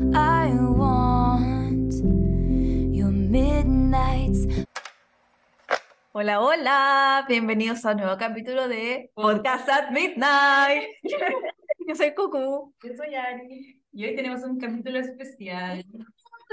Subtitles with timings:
[0.00, 1.94] I want
[2.92, 4.66] your midnights.
[6.10, 10.88] Hola, hola, bienvenidos a un nuevo capítulo de Podcast at Midnight.
[11.86, 12.74] Yo soy Cucu.
[12.82, 15.84] Yo soy Ari y hoy tenemos un capítulo especial.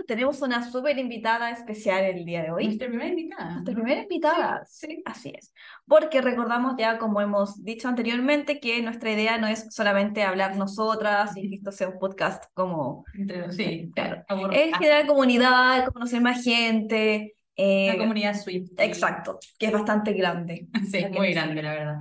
[0.08, 2.66] Tenemos una súper invitada especial el día de hoy.
[2.66, 3.50] Nuestra primera invitada.
[3.52, 5.02] Nuestra primera invitada, Sí.
[5.06, 5.54] así es.
[5.86, 11.32] Porque recordamos ya, como hemos dicho anteriormente, que nuestra idea no es solamente hablar nosotras
[11.38, 14.24] y que esto sea un podcast como Entre- sí, Claro.
[14.52, 17.36] Es generar comunidad, conocer más gente.
[17.56, 18.72] eh, Una comunidad Swift.
[18.78, 20.68] exacto, que es bastante grande.
[20.92, 21.98] Sí, La que muy grande, la verdad.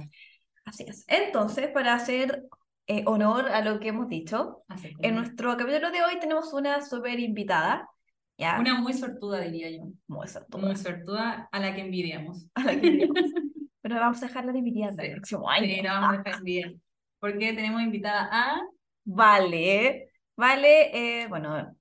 [0.64, 1.04] Así es.
[1.08, 2.44] Entonces, para hacer
[2.92, 6.80] eh, honor a lo que hemos dicho, Así en nuestro capítulo de hoy tenemos una
[6.80, 7.88] súper invitada,
[8.36, 8.58] ¿ya?
[8.58, 9.84] Una muy sortuda, diría yo.
[10.08, 12.46] Muy sortuda, Muy sortuda a la que envidiamos.
[12.54, 13.16] a la que queremos.
[13.82, 15.06] Pero vamos a dejarla de invitada Sí.
[15.06, 15.66] el próximo año.
[15.66, 16.82] Sí, la vamos a dejar bien.
[17.18, 18.60] Porque tenemos invitada a.
[19.04, 21.76] Vale, vale, eh, bueno,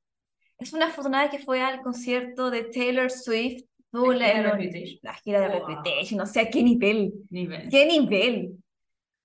[0.58, 5.00] es una afortunada que fue al concierto de Taylor Swift, la, Gira el- Reputation.
[5.02, 5.68] la gira de Wow.
[5.68, 7.70] Reputation, no sé a qué nivel, Nivel.
[7.70, 8.52] qué nivel.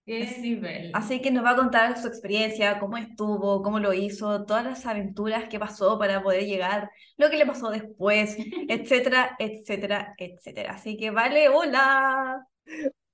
[0.06, 0.91] ¿Qué nivel?
[0.92, 4.84] Así que nos va a contar su experiencia, cómo estuvo, cómo lo hizo, todas las
[4.84, 8.36] aventuras que pasó para poder llegar, lo que le pasó después,
[8.69, 10.75] etcétera, etcétera, etcétera.
[10.75, 12.47] Así que vale, hola.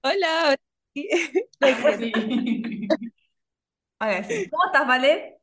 [0.02, 0.56] Hola.
[1.98, 2.12] Sí.
[3.98, 5.38] Ahora sí, ¿Cómo estás, Vale?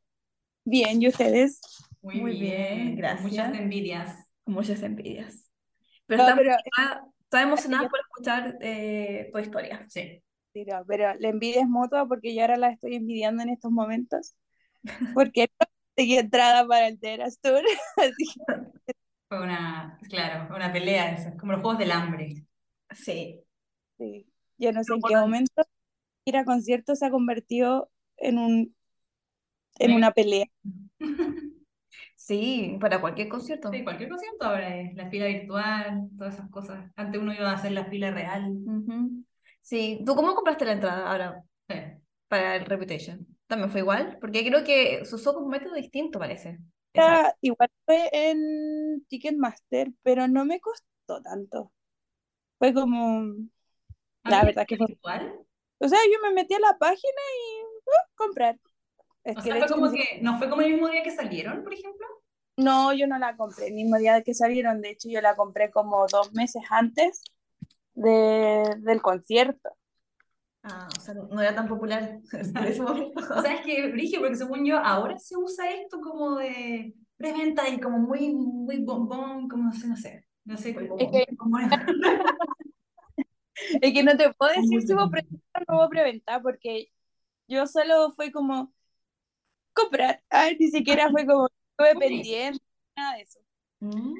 [0.64, 1.60] Bien, ¿y ustedes?
[2.02, 2.96] Muy, Muy bien, bien.
[2.96, 3.22] gracias.
[3.30, 4.28] Muchas envidias.
[4.46, 5.50] Muchas envidias.
[6.06, 6.44] Pero No, estamos
[7.30, 9.86] pero, emocionadas yo- por escuchar eh, tu historia.
[9.88, 10.22] Sí.
[10.64, 14.34] No, pero la envidia es mutua porque yo ahora la estoy envidiando en estos momentos.
[15.14, 17.62] Porque no conseguí entrada para el Teras Tour.
[17.96, 18.92] Así que
[19.28, 22.46] Fue una, claro, una pelea, esa, como los juegos del hambre.
[22.94, 23.42] Sí.
[23.98, 25.62] sí, yo no sé en qué momento
[26.24, 28.74] ir a conciertos se ha convertido en un
[29.78, 30.46] en una pelea.
[32.14, 33.70] Sí, para cualquier concierto.
[33.72, 36.90] Sí, cualquier concierto ahora es la fila virtual, todas esas cosas.
[36.96, 38.50] Antes uno iba a hacer la fila real.
[38.66, 39.17] Ujú.
[39.68, 41.44] Sí, ¿tú cómo compraste la entrada ahora
[42.28, 43.26] para el Reputation?
[43.46, 44.18] ¿También fue igual?
[44.20, 46.58] Porque creo que se usó como un método distinto, parece.
[46.94, 51.72] Esa- Era- igual fue en Ticketmaster, pero no me costó tanto.
[52.58, 53.34] Fue como,
[54.24, 55.44] la ¿Había verdad que fue, virtual?
[55.80, 58.58] o sea, yo me metí a la página y uh, comprar.
[59.24, 61.02] Es O que sea, de fue hecho como que, ¿no fue como el mismo día
[61.02, 62.06] que salieron, por ejemplo?
[62.56, 64.80] No, yo no la compré el mismo día que salieron.
[64.82, 67.22] De hecho, yo la compré como dos meses antes
[68.02, 69.70] de, del concierto.
[70.62, 73.20] Ah, o sea, no era tan popular en ese momento.
[73.34, 77.68] O sea, es que, Brigio, porque según yo, ahora se usa esto como de preventa
[77.68, 80.24] y como muy, muy bombón, como no sé, no sé.
[80.44, 81.66] No sé cómo- Es que- cómo es.
[83.82, 86.92] Es que no te puedo decir si hubo preventa o no hubo preventa, porque
[87.48, 88.72] yo solo fue como
[89.72, 90.22] comprar.
[90.30, 92.62] Ay, ni siquiera fue como estuve pendiente,
[92.96, 93.40] nada de eso.
[93.80, 94.14] Mm.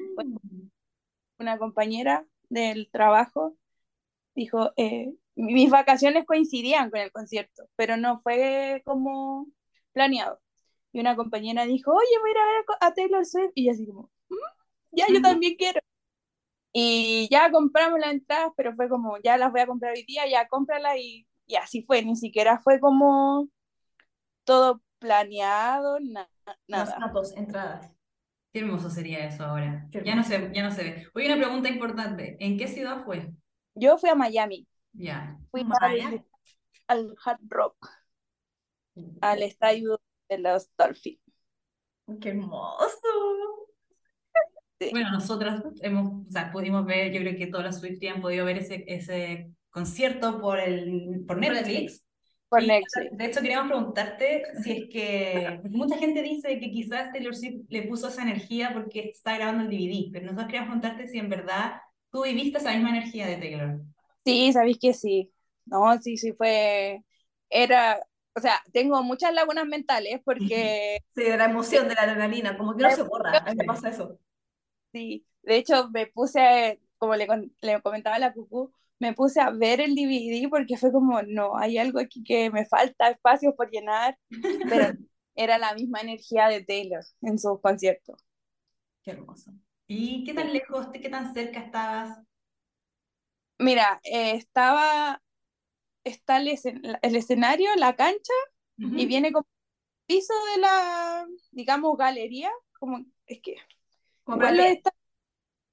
[1.39, 3.55] Una compañera del trabajo
[4.39, 9.47] dijo, eh, mis vacaciones coincidían con el concierto, pero no fue como
[9.93, 10.39] planeado.
[10.93, 13.51] Y una compañera dijo, oye, voy a ir a ver a Taylor Swift.
[13.55, 14.35] Y yo así como, "Mm,
[14.93, 15.79] ya, yo también quiero.
[16.73, 20.23] Y ya compramos las entradas, pero fue como, ya las voy a comprar hoy día,
[20.29, 22.03] ya cómpralas y, y así fue.
[22.03, 23.49] Ni siquiera fue como
[24.43, 26.97] todo planeado, na- Los nada.
[26.99, 27.91] datos, entradas.
[28.53, 29.87] Qué hermoso sería eso ahora.
[29.91, 31.07] Ya no se, ya no se ve.
[31.13, 32.35] Oye, una pregunta importante.
[32.39, 33.31] ¿En qué ciudad fue?
[33.75, 35.37] Yo fui a Miami, Ya.
[35.51, 36.23] fui Miami.
[36.87, 37.89] al, al Hard Rock,
[39.21, 41.21] al estadio de los Dolphins.
[42.19, 42.97] ¡Qué hermoso!
[44.91, 48.45] Bueno, nosotras hemos, o sea, pudimos ver, yo creo que todas las Swifties han podido
[48.45, 52.05] ver ese, ese concierto por el, por Netflix.
[52.47, 53.09] Por Netflix.
[53.11, 57.83] De hecho, queríamos preguntarte si es que, mucha gente dice que quizás Taylor Swift le
[57.83, 61.73] puso esa energía porque está grabando el DVD, pero nosotros queríamos preguntarte si en verdad
[62.11, 63.81] tú viviste esa misma energía de Taylor.
[64.25, 65.31] Sí, sabéis que sí.
[65.65, 67.03] No, sí, sí fue.
[67.49, 67.99] Era,
[68.35, 72.75] o sea, tengo muchas lagunas mentales porque Sí, de la emoción, de la adrenalina, como
[72.75, 73.37] que no se borra.
[73.37, 74.19] A mí me pasa eso.
[74.91, 77.27] sí, de hecho me puse, como le,
[77.83, 81.77] comentaba a la Cucú, me puse a ver el DVD porque fue como, no, hay
[81.77, 84.17] algo aquí que me falta espacio por llenar,
[84.69, 84.93] pero
[85.35, 88.23] era la misma energía de Taylor en sus conciertos.
[89.03, 89.53] Qué hermoso.
[89.89, 92.19] ¿Y qué tan lejos, qué tan cerca estabas?
[93.57, 95.21] Mira, eh, estaba,
[96.03, 98.33] está el, escen- el escenario, la cancha,
[98.95, 99.47] y viene como
[100.07, 103.57] piso de la, digamos, galería, como, es que
[104.23, 104.67] Como igual los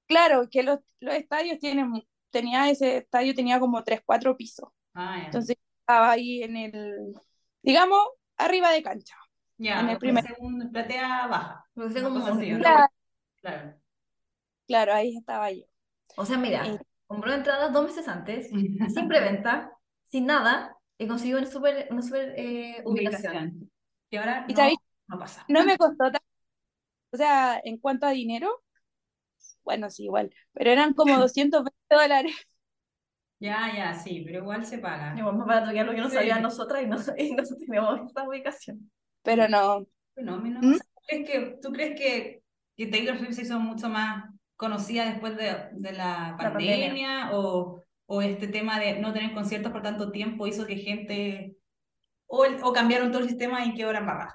[0.06, 1.92] claro, que los, los estadios tienen,
[2.30, 7.14] tenía ese estadio tenía como tres, cuatro pisos, Ah, entonces estaba ahí en el,
[7.62, 8.00] digamos,
[8.36, 9.16] arriba de cancha.
[9.58, 11.64] Ya, en el primer- segunda, platea baja.
[11.74, 12.62] Porque sea Una como cosa un- así, ¿o no?
[12.62, 12.86] Claro,
[13.40, 13.80] Claro.
[14.66, 15.64] Claro, ahí estaba yo.
[16.16, 16.78] O sea, mira, Eh.
[17.06, 18.50] compró entradas dos meses antes,
[18.94, 19.72] sin preventa,
[20.04, 23.32] sin nada, y consiguió una super, una super eh, ubicación.
[23.32, 23.70] Ubicación.
[24.10, 24.78] Y ahora ¿Y no, sabéis?
[25.08, 25.46] no pasa.
[25.48, 26.20] No me costó tanto,
[27.12, 28.62] o sea, en cuanto a dinero,
[29.64, 32.34] bueno, sí, igual, pero eran como 220 dólares.
[33.38, 35.14] Ya, ya, sí, pero igual se paga.
[35.18, 36.14] Igual más barato que algo que no Sí.
[36.14, 38.90] sabía nosotras y no, y no teníamos esta ubicación.
[39.22, 40.60] Pero no, Fenómeno.
[40.62, 40.72] ¿Mm?
[40.72, 42.42] ¿tú crees que, tú crees que,
[42.76, 44.24] que Taylor Swift se hizo mucho más
[44.56, 46.92] conocida después de, de la La pandemia.
[46.92, 51.56] pandemia o, o este tema de no tener conciertos por tanto tiempo hizo que gente
[52.26, 54.34] o, el- o cambiaron todo el sistema y que ahora barra?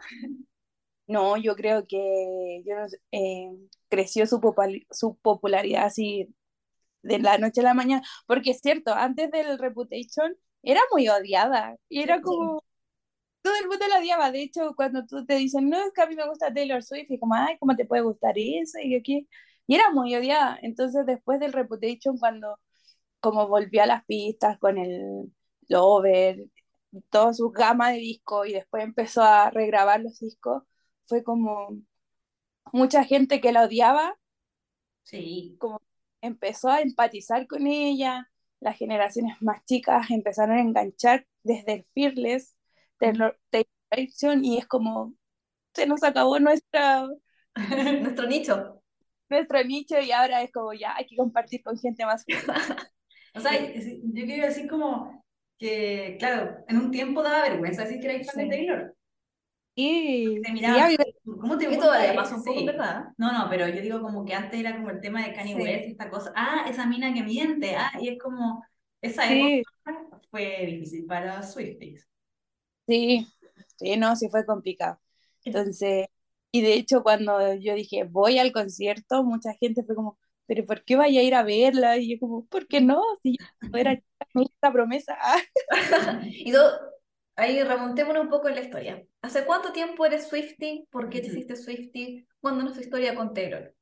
[1.08, 3.50] no, yo creo que yo no sé, eh,
[3.90, 6.34] creció su, popal- su popularidad así
[7.04, 11.78] de la noche a la mañana, porque es cierto, antes del Reputation era muy odiada
[11.90, 12.64] y era como,
[13.44, 16.08] todo el mundo la odiaba, de hecho, cuando tú te dicen, no, es que a
[16.08, 18.80] mí me gusta Taylor Swift, y como, ay, ¿cómo te puede gustar eso?
[18.84, 19.28] Y aquí,
[19.72, 22.60] y era muy odiada, entonces después del Reputation, cuando
[23.22, 25.34] como volvió a las pistas con el
[25.70, 26.38] Lover,
[27.10, 30.64] toda su gama de discos, y después empezó a regrabar los discos,
[31.06, 31.70] fue como
[32.74, 34.18] mucha gente que la odiaba,
[35.04, 35.58] Sí.
[36.22, 38.30] empezó a empatizar con ella,
[38.60, 42.56] las generaciones más chicas empezaron a enganchar desde el Fearless,
[43.00, 45.14] Taylor, Taylor Direction, y es como,
[45.76, 47.08] se nos acabó nuestra,
[48.02, 48.81] Nuestro nicho.
[49.32, 52.26] Nuestro nicho y ahora es como, ya, hay que compartir con gente más.
[53.34, 55.24] O sea, yo quiero decir como
[55.58, 58.44] que, claro, en un tiempo daba vergüenza decir que era fan Sí.
[58.50, 58.96] de Taylor.
[59.76, 62.66] Y Te sí, miraban, había- ¿cómo te gusta pasa un poco, Sí.
[62.66, 63.06] ¿verdad?
[63.18, 65.62] No, no, pero yo digo como que antes era como el tema de Kanye Sí.
[65.62, 68.64] West, esta cosa, ah, esa mina que miente, ah, y es como,
[69.02, 72.08] esa sí, época fue difícil para Swifties.
[72.88, 73.28] sí,
[73.78, 75.00] sí, no, sí fue complicado.
[75.44, 76.08] Entonces,
[76.52, 80.84] y de hecho cuando yo dije, voy al concierto, mucha gente fue como, pero ¿por
[80.84, 81.98] qué vaya a ir a verla?
[81.98, 83.02] Y yo como, ¿por qué no?
[83.24, 83.94] Si yo era
[84.36, 85.18] esta promesa.
[86.30, 86.60] Y tú,
[87.36, 89.04] ahí remontémonos un poco en la historia.
[89.22, 90.88] ¿Hace cuánto tiempo eres Swiftie?
[90.90, 92.28] ¿Por qué te hiciste Swiftie?
[92.40, 93.74] Cuéntanos tu historia con Taylor.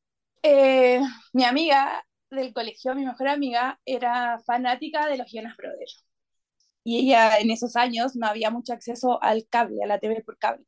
[0.44, 1.01] Eh,
[1.33, 6.06] mi amiga del colegio, mi mejor amiga, era fanática de los Jonas Brothers.
[6.83, 10.38] Y ella en esos años no había mucho acceso al cable, a la TV por
[10.38, 10.66] cable.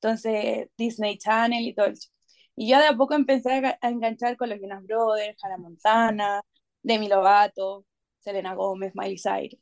[0.00, 2.10] Entonces, Disney Channel y todo eso.
[2.56, 5.58] Y yo de a poco empecé a, ga- a enganchar con los Jonas Brothers, Hannah
[5.58, 6.42] Montana,
[6.82, 7.84] Demi Lovato,
[8.20, 9.60] Selena Gómez, Miley Cyrus.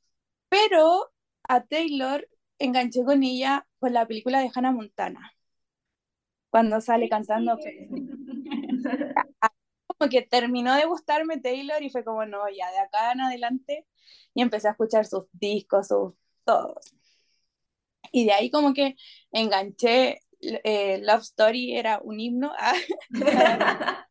[0.48, 1.12] Pero
[1.48, 2.28] a Taylor
[2.58, 5.32] enganché con ella con la película de Hannah Montana,
[6.50, 7.56] cuando sale cantando
[9.86, 13.86] como que terminó de gustarme Taylor y fue como, no, ya de acá en adelante,
[14.34, 16.94] y empecé a escuchar sus discos, sus todos.
[18.12, 18.96] Y de ahí como que
[19.32, 22.74] enganché, eh, Love Story era un himno, ah,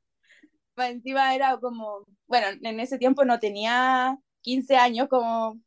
[0.76, 5.60] más encima era como, bueno, en ese tiempo no tenía 15 años como,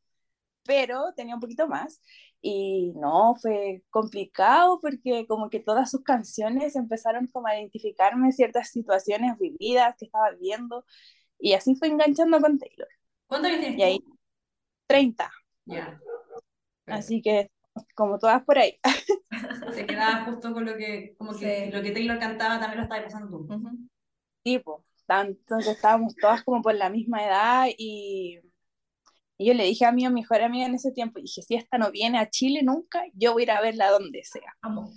[0.64, 2.02] pero tenía un poquito más.
[2.42, 8.70] Y no, fue complicado porque como que todas sus canciones empezaron como a identificarme ciertas
[8.70, 10.84] situaciones vividas que estaba viviendo
[11.38, 12.88] y así fue enganchando con Taylor.
[13.26, 14.18] ¿Cuántos años tienes Y ahí, tú?
[14.86, 15.30] 30,
[15.66, 16.00] Ya.
[16.86, 17.50] así que
[17.94, 18.78] como todas por ahí.
[19.74, 21.70] Se quedaba justo con lo que, como que Sí.
[21.72, 23.54] lo que Taylor cantaba también lo estabas pasando tú.
[23.54, 23.88] Ujú.
[24.42, 28.40] tipo, entonces estábamos todas como por la misma edad y,
[29.38, 31.90] y yo le dije a mi mejor amiga en ese tiempo, dije, si esta no
[31.90, 34.54] viene a Chile nunca, yo voy a ir a verla donde sea.
[34.62, 34.90] Amo.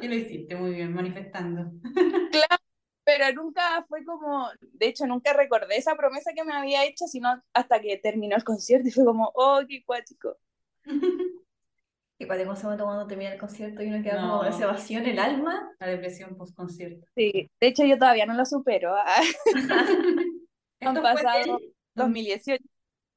[0.00, 1.70] Y lo hiciste muy bien, manifestando.
[3.06, 7.42] Pero nunca fue como, de hecho nunca recordé esa promesa que me había hecho, sino
[7.52, 10.38] hasta que terminó el concierto y fue como, oh, qué cuático.
[12.18, 14.54] Y cuando ese momento cuando termina el concierto y uno queda como con No.
[14.56, 15.70] ese vacío en el alma.
[15.80, 17.06] La depresión post-concierto.
[17.16, 18.94] Sí, de hecho yo todavía no lo supero.
[18.94, 19.20] ah,
[20.80, 22.64] Han pasado el 2018,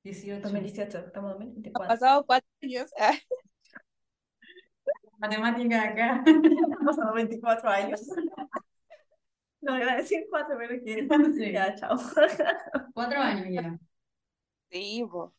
[0.03, 0.41] 18.
[0.41, 1.87] 2018, estamos en han 2024.
[1.87, 2.91] pasado cuatro años.
[2.99, 3.13] ah.
[5.19, 6.23] Matemática acá.
[6.25, 8.01] Han pasado 24 años.
[9.61, 11.51] No, iba a decir 4, pero es que Sí.
[11.51, 11.97] ya, chao.
[12.93, 13.77] Cuatro años ya.
[14.71, 15.33] Sí, po.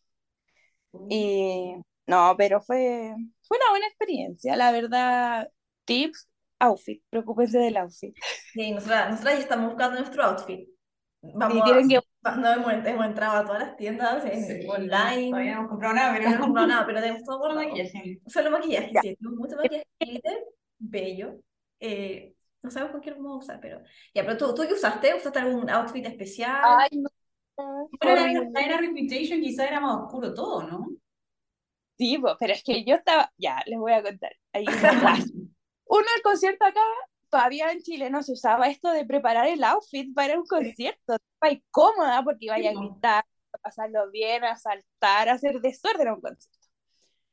[1.09, 1.75] Y
[2.07, 3.15] no, pero fue,
[3.49, 5.50] fue una buena experiencia, la verdad.
[5.85, 6.28] Tips,
[6.61, 8.14] outfit, preocúpense del outfit.
[8.52, 10.69] Sí, nosotras, nosotras ya estamos buscando nuestro outfit.
[11.23, 12.00] Vamos a- que-
[12.40, 15.31] no hemos, hemos entrado a todas las tiendas en- Sí, online.
[15.31, 17.64] Todavía no hemos comprado nada, pero No hemos comprado nada, pero tenemos todo guardado.
[17.67, 18.21] maquillaje.
[18.26, 19.00] Solo maquillaje, Ya.
[19.02, 19.17] sí.
[19.17, 20.45] Tenemos mucho maquillaje glitter,
[20.78, 21.40] bello.
[21.81, 23.81] Eh, no sabemos con qué lo vamos a usar, pero.
[24.14, 25.14] Ya, pero tú, ¿tú qué usaste?
[25.14, 26.61] ¿Usaste algún outfit especial?
[26.64, 27.09] Ay, no.
[28.00, 28.14] Pero
[28.52, 30.87] la era Reputation quizá era más oscuro todo, ¿no?
[31.99, 34.33] Sí, po, pero es que yo estaba, ya, les voy a contar.
[34.52, 35.17] Ahí está.
[35.87, 36.81] uno el concierto acá,
[37.28, 41.17] todavía en Chile no se usaba esto de preparar el outfit para un concierto.
[41.43, 46.14] Iba cómoda porque iba a gritar, a pasarlo bien, a saltar, a hacer desorden a
[46.14, 46.69] un concierto.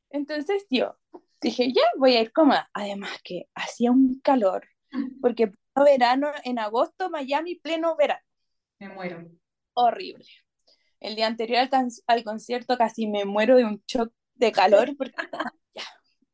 [0.10, 0.98] Entonces yo
[1.42, 2.70] dije, ya voy a ir cómoda.
[2.74, 4.68] Además que hacía un calor,
[5.22, 8.22] porque pleno verano, en agosto, Miami, pleno verano.
[8.80, 9.30] Me muero.
[9.74, 10.26] Horrible.
[11.00, 14.96] El día anterior al, al concierto casi me muero de un shock de calor.
[14.98, 15.14] porque-.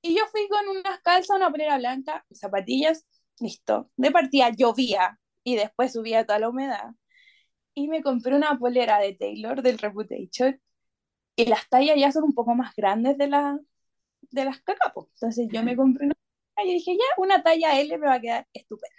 [0.03, 3.05] Y yo fui con unas calzas, una polera blanca, zapatillas,
[3.39, 3.91] listo.
[3.97, 6.91] De partida llovía y después subía toda la humedad.
[7.75, 10.59] Y me compré una polera de Taylor del Reputation
[11.35, 13.59] y las tallas ya son un poco más grandes de, la,
[14.31, 15.07] de las cacapos.
[15.15, 16.15] Entonces yo me compré una
[16.63, 18.95] y dije, ya, una talla L me va a quedar estupenda.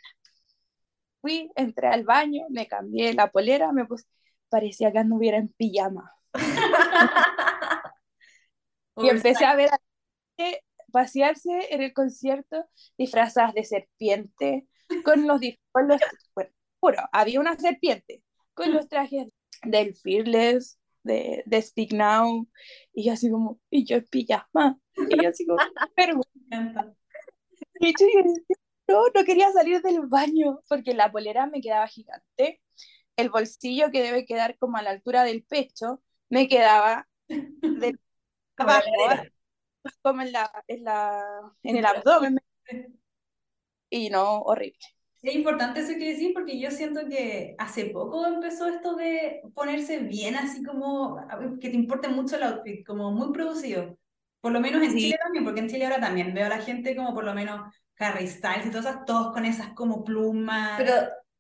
[1.21, 4.07] Fui, entré al baño, me cambié la polera, me puse,
[4.49, 6.13] parecía que anduviera en pijama.
[8.97, 9.81] Y empecé a ver a
[10.37, 12.67] gente pasearse en el concierto
[12.99, 14.67] disfrazadas de serpiente,
[15.05, 16.01] con los, con los
[16.35, 18.23] bueno, juro, había una serpiente,
[18.55, 19.29] con los trajes
[19.65, 22.49] del Fearless, de, de Speak Now,
[22.93, 25.59] y yo así como, y yo en pijama, y yo así como,
[25.97, 26.21] pero
[27.81, 28.07] y yo
[28.89, 32.61] no, no quería salir del baño, porque la polera me quedaba gigante,
[33.17, 37.39] el bolsillo que debe quedar como a la altura del pecho, me quedaba de
[37.89, 38.12] Como la
[38.63, 38.91] abajo,
[40.03, 41.25] como en la, en la,
[41.63, 42.39] en el abdomen,
[43.91, 44.79] y no, horrible.
[45.23, 49.99] Es importante eso que decís porque yo siento que hace poco empezó esto de ponerse
[50.01, 51.17] bien, así como
[51.61, 53.97] que te importe mucho el outfit, como muy producido.
[54.41, 54.99] Por lo menos en Sí.
[54.99, 57.73] Chile también, porque en Chile ahora también veo a la gente como por lo menos
[57.99, 60.93] Harry Styles y todas esas, todos con esas como plumas, Pero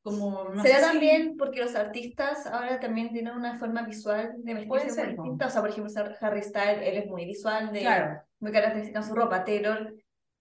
[0.02, 4.32] como no será sé si- también porque los artistas ahora también tienen una forma visual
[4.38, 5.47] de vestirse muy distinta.
[5.47, 8.21] O sea, por ejemplo, Harry Styles, él es muy visual, de, Claro.
[8.40, 9.44] muy característica en su ropa.
[9.44, 9.94] Taylor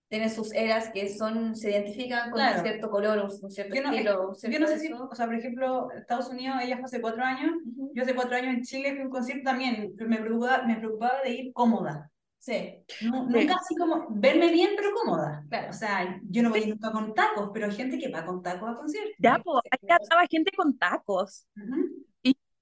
[0.10, 2.58] tiene sus eras que son, se identifican con Claro.
[2.58, 5.16] un cierto color, un, cierto Yo no, estilo, un yo cierto no sé si, o
[5.16, 7.92] sea, por ejemplo, Estados Unidos, ella fue hace cuatro años, Ujú.
[7.94, 11.22] yo hace cuatro años en Chile fui a un concierto también, me preocupaba, me preocupaba
[11.24, 12.12] de ir cómoda.
[12.42, 13.34] Sí, No, Sí.
[13.38, 15.46] nunca así como verme bien, pero cómoda.
[15.48, 15.70] Claro.
[15.70, 18.68] O sea, yo no voy nunca con tacos, pero hay gente que va con tacos
[18.68, 19.14] a conciertos.
[19.20, 21.48] Ya, pues, acá estaba gente con tacos.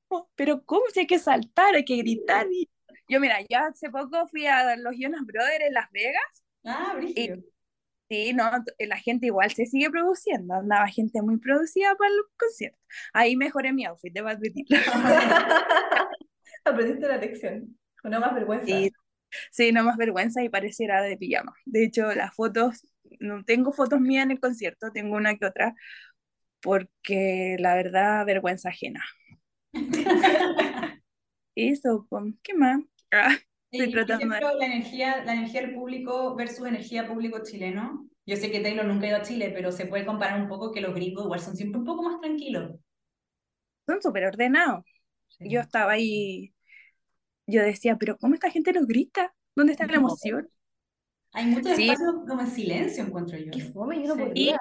[0.09, 2.48] Oh, Pero ¿cómo si hay que saltar, hay que gritar?
[2.51, 2.69] Y...
[3.07, 6.43] Yo, mira, yo hace poco fui a los Jonas Brothers en Las Vegas.
[6.65, 7.38] Ah, brígido.
[8.09, 10.55] Sí, no, la gente igual se sigue produciendo.
[10.55, 12.81] Andaba gente muy producida para los conciertos.
[13.13, 14.77] Ahí mejoré mi outfit, debo admitirlo.
[16.65, 17.77] aprendiste la lección.
[18.03, 18.65] No más vergüenza.
[18.65, 18.91] Sí,
[19.51, 21.53] sí, no más vergüenza y pareciera de pijama.
[21.65, 22.88] De hecho, las fotos,
[23.19, 25.75] no tengo fotos mías en el concierto, tengo una que otra,
[26.62, 29.03] porque la verdad, vergüenza ajena.
[31.55, 32.07] Eso,
[32.43, 32.81] ¿qué más?
[33.12, 33.38] Ah,
[33.71, 37.43] Y, Estoy por tratando de- ejemplo, la energía, la energía del público versus energía público
[37.43, 38.09] chileno.
[38.25, 40.71] Yo sé que Taylor nunca ha ido a Chile, pero se puede comparar un poco
[40.71, 42.79] que los gringos igual son siempre un poco más tranquilos.
[43.86, 44.86] son súper ordenados.
[45.29, 45.45] Sí.
[45.51, 46.53] Yo estaba ahí,
[47.50, 49.34] yo decía, pero ¿cómo esta gente nos grita?
[49.56, 50.50] ¿Dónde está la emoción?
[51.34, 51.89] Hay muchos Sí.
[51.89, 53.51] espacios como en silencio, encuentro yo.
[53.51, 54.20] Qué fome, yo no Sí.
[54.22, 54.60] podría.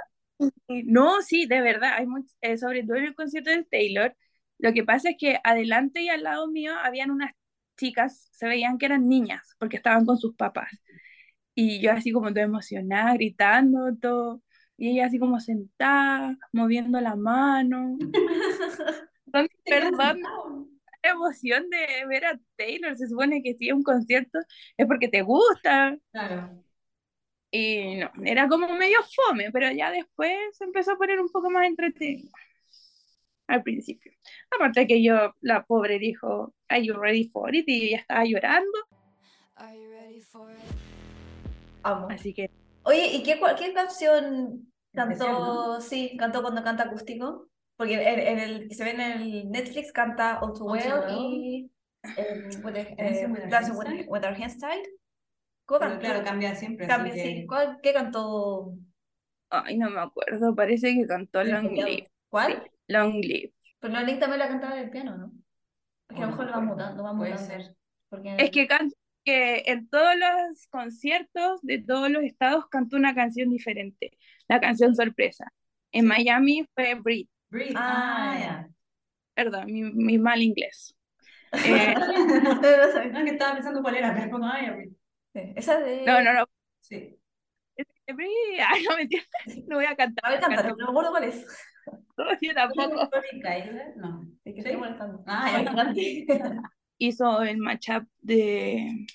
[0.69, 4.17] Y No, sí, de verdad, hay much- eh, sobre todo en el concierto de Taylor,
[4.59, 7.33] lo que pasa es que adelante y al lado mío habían unas
[7.77, 10.71] chicas, se veían que eran niñas, porque estaban con sus papás.
[11.55, 14.43] Y yo así como toda emocionada, gritando, todo,
[14.77, 17.99] y ella así como sentada, moviendo la mano.
[19.65, 20.19] Perdón,
[21.03, 24.39] la emoción de ver a Taylor, se supone que si es un concierto
[24.77, 26.63] es porque te gusta, Claro.
[27.51, 31.51] y no, era como medio fome, pero ya después se empezó a poner un poco
[31.51, 32.31] más entretenido.
[33.47, 34.13] Al principio.
[34.55, 37.65] Aparte que yo, la pobre dijo, Are you ready for it?
[37.67, 38.79] Y ella estaba llorando.
[39.55, 40.59] Are you ready for it?
[41.83, 42.09] Amo.
[42.11, 42.51] Así que
[42.83, 45.81] Oye, ¿y qué, qué canción cantó?
[45.81, 47.48] Sí, cantó cuando canta acústico.
[47.79, 50.89] Porque en, en el que se ve en el Netflix canta All Too All Too
[50.89, 51.71] Well y
[52.17, 52.61] eh, Dancing
[52.99, 54.25] eh, with Our Dancing Hands with, Tied.
[54.25, 54.85] Our Hands Tied.
[55.65, 56.01] ¿Cómo Pero cantó?
[56.07, 56.87] claro, cambia siempre.
[56.87, 57.47] así Cambia, que- sí.
[57.47, 58.75] ¿Cuál, qué cantó?
[59.51, 61.71] Ay, no me acuerdo, parece que cantó Long.
[61.73, 62.09] Live.
[62.29, 62.71] ¿Cuál?
[62.89, 63.53] Long Live.
[63.79, 65.33] Pero no, Link también la cantaba en el piano, ¿no?
[66.07, 66.85] Porque a lo Oh, mejor no lo va me acuerdo.
[66.93, 67.53] mutando, va Puede mutando.
[67.65, 67.77] ser.
[68.11, 68.93] Porque Es que, can-
[69.25, 74.11] que en todos los conciertos de todos los estados cantó una canción diferente,
[74.49, 75.53] la canción sorpresa.
[75.93, 76.09] En Sí.
[76.09, 77.75] Miami fue Brit, Breathe.
[77.77, 78.69] Ah, Ah, ya.
[79.35, 80.95] perdón, mi, mi mal inglés.
[81.53, 81.95] Eh,
[82.43, 82.55] No.
[82.55, 84.89] No, que estaba pensando cuál era, pero como, ay, a ver.
[85.33, 86.05] Sí, Esa de...
[86.05, 86.45] no, no, no.
[86.81, 87.15] Sí.
[88.09, 89.29] Ay, no me entiendes,
[89.67, 90.25] no voy a cantar.
[90.27, 91.47] A ver, cántala, canto no me acuerdo cuál es.
[92.17, 93.11] todo, yo tampoco.
[93.97, 94.27] No.
[94.45, 95.23] Sí, que estoy molestando.
[95.27, 95.93] Ah, ya.
[96.99, 99.07] Hizo el matchup de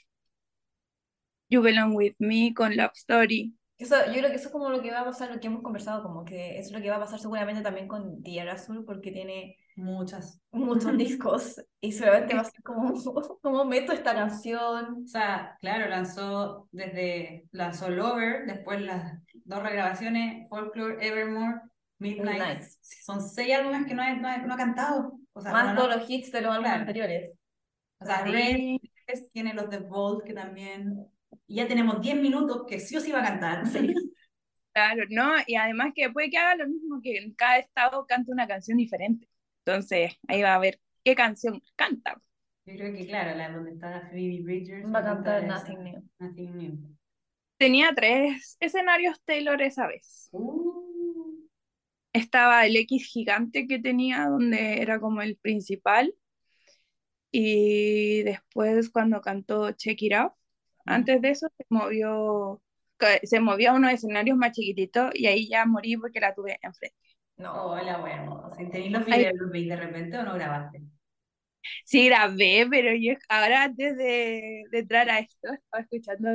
[1.50, 3.54] You Belong With Me con Love Story.
[3.84, 5.62] Eso, yo creo que eso es como lo que va a pasar, lo que hemos
[5.62, 9.12] conversado, como que es lo que va a pasar seguramente también con Tierra Azul, porque
[9.12, 10.40] tiene Muchas.
[10.52, 12.94] muchos discos y seguramente va a ser como,
[13.42, 15.04] como meto esta canción.
[15.04, 21.62] O sea, claro, lanzó desde, lanzó Lover, después las dos regrabaciones, Folklore, Evermore,
[22.00, 22.40] Midnight.
[22.40, 22.64] Midnight.
[23.06, 25.20] Son seis álbumes que no ha, no ha, no ha cantado.
[25.34, 26.80] O sea, Más no, todos los hits de los álbumes Claro.
[26.82, 27.32] anteriores.
[28.00, 28.24] o sea.
[28.24, 28.80] Red
[29.34, 31.06] tiene los de Bolt que también.
[31.48, 33.64] Y ya tenemos 10 minutos que sí o sí va a cantar.
[34.74, 35.34] Claro, ¿no?
[35.46, 38.76] Y además que puede que haga lo mismo que en cada estado cante una canción
[38.76, 39.30] diferente.
[39.64, 42.20] Entonces, ahí va a ver qué canción canta.
[42.66, 46.10] Yo creo que, claro, la donde está Phoebe Bridgers Va a cantar esa, Nothing New.
[46.18, 46.98] Nothing New.
[47.58, 50.30] Tenía tres escenarios Taylor esa vez.
[50.32, 50.74] Uh,
[52.14, 56.16] Estaba el X gigante que tenía, donde era como el principal.
[57.32, 60.34] Y después cuando cantó Check It Out,
[60.86, 62.62] antes de eso se movió,
[63.24, 66.96] se movió a unos escenarios más chiquititos y ahí ya morí porque la tuve enfrente.
[67.38, 68.52] No, hola, bueno.
[68.58, 70.82] Tenéis los videos, ¿los veis de repente o no grabaste?
[71.86, 76.30] Sí, grabé, pero yo ahora antes de, de entrar a esto, estaba escuchando,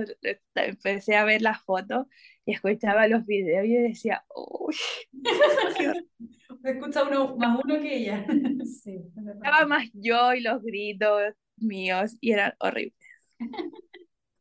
[0.55, 2.07] empecé a ver las fotos
[2.47, 4.75] y escuchaba los videos y yo decía, uy,
[6.64, 8.26] escucha uno más uno que ella.
[8.64, 12.95] Sí, estaba más yo y los gritos míos y eran horribles.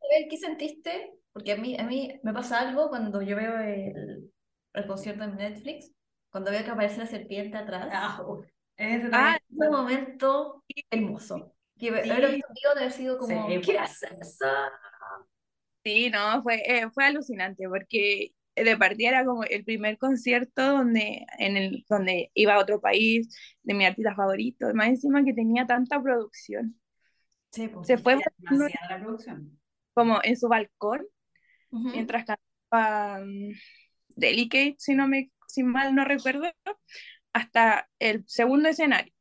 [0.10, 1.12] Ver, ¿qué sentiste?
[1.34, 4.32] Porque a mí, a mí me pasa algo cuando yo veo el,
[4.74, 5.92] el concierto en Netflix,
[6.32, 7.88] cuando veo que aparece la serpiente atrás.
[7.92, 8.24] Ah.
[8.78, 11.54] Ese Ah, Es un momento hermoso.
[11.78, 12.10] Que Sí.
[12.10, 14.46] haberlo visto haber sido como, Sí, ¿qué es eso?
[15.84, 21.26] Sí, no, fue, eh, fue alucinante porque de partida era como el primer concierto donde,
[21.38, 23.30] en el, donde iba a otro país,
[23.64, 26.80] de mi artista favorito, más encima que tenía tanta producción.
[27.52, 27.88] Sí, pues.
[27.88, 29.60] Se fue demasiada la producción.
[29.98, 31.08] Como en su balcón
[31.72, 31.89] Ujú.
[31.89, 33.51] mientras cantaba mm,
[34.16, 36.46] Delicate, si no me, si mal no recuerdo,
[37.34, 39.12] hasta el segundo escenario.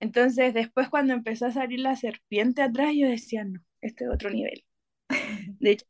[0.00, 4.28] Entonces, después cuando empezó a salir la serpiente atrás, yo decía, no, este es otro
[4.28, 4.64] nivel.
[5.60, 5.86] De hecho,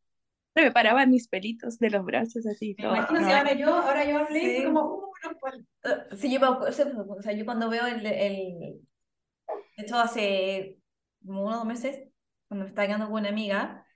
[0.54, 2.76] me paraba mis pelitos de los brazos así.
[2.76, 4.64] Todo, no, si ahora yo, ahora yo hablé Sí.
[4.64, 5.66] como, uh, no cual.
[5.82, 6.72] Eh, Sí, yo o
[7.22, 8.80] sea, yo cuando veo el, el...
[9.76, 10.78] De hecho, hace
[11.24, 12.08] unos meses,
[12.46, 13.86] cuando me estaba quedando con una amiga,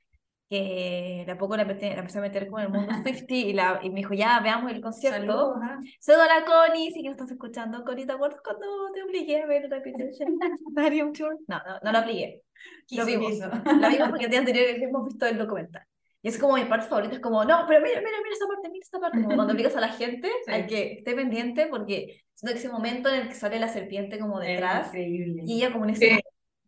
[0.48, 3.52] que de a poco la empecé, la empecé a meter con el mundo 50 y,
[3.52, 5.54] la, y me dijo, ya, veamos el concierto.
[6.00, 7.84] Saludos, a la Connie, si que estás escuchando.
[7.84, 10.38] Connie, ¿te acuerdas cuando te obligué a ver Reputation
[10.70, 11.36] Stadium Tour?
[11.48, 12.42] No, no, no la obligué.
[12.90, 13.38] Lo vimos.
[13.38, 15.82] La vimos porque el día anterior hemos visto el documental.
[16.22, 18.68] Y es como mi parte favorita, es como, no, pero mira, mira, mira esta parte,
[18.70, 19.22] mira esta parte.
[19.22, 20.52] Como cuando obligas a la gente Sí.
[20.52, 24.18] a que esté pendiente, porque siento que ese momento en el que sale la serpiente
[24.18, 25.42] como detrás, Increíble.
[25.44, 26.20] y ella como en ese Sí.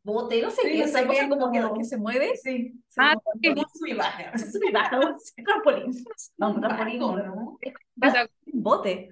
[0.08, 2.36] Bote, no sé Sí, qué, esa cosa como que, que se mueve.
[2.42, 2.72] Sí.
[2.88, 3.48] se Ah, como- sí.
[3.54, 4.32] Como sub y baja.
[4.34, 5.86] Es un trampolín.
[5.96, 6.04] Un trampolín.
[6.38, 6.98] No, un trampolín.
[7.00, 7.16] No.
[7.16, 7.58] ¿no?
[8.02, 9.10] O sea, Un bote.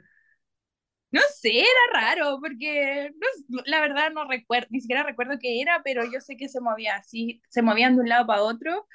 [1.10, 3.10] no sé, era raro, porque
[3.48, 6.60] no- la verdad no recuerdo, ni siquiera recuerdo qué era, pero yo sé que se
[6.60, 8.86] movía así, se movían de un lado para otro,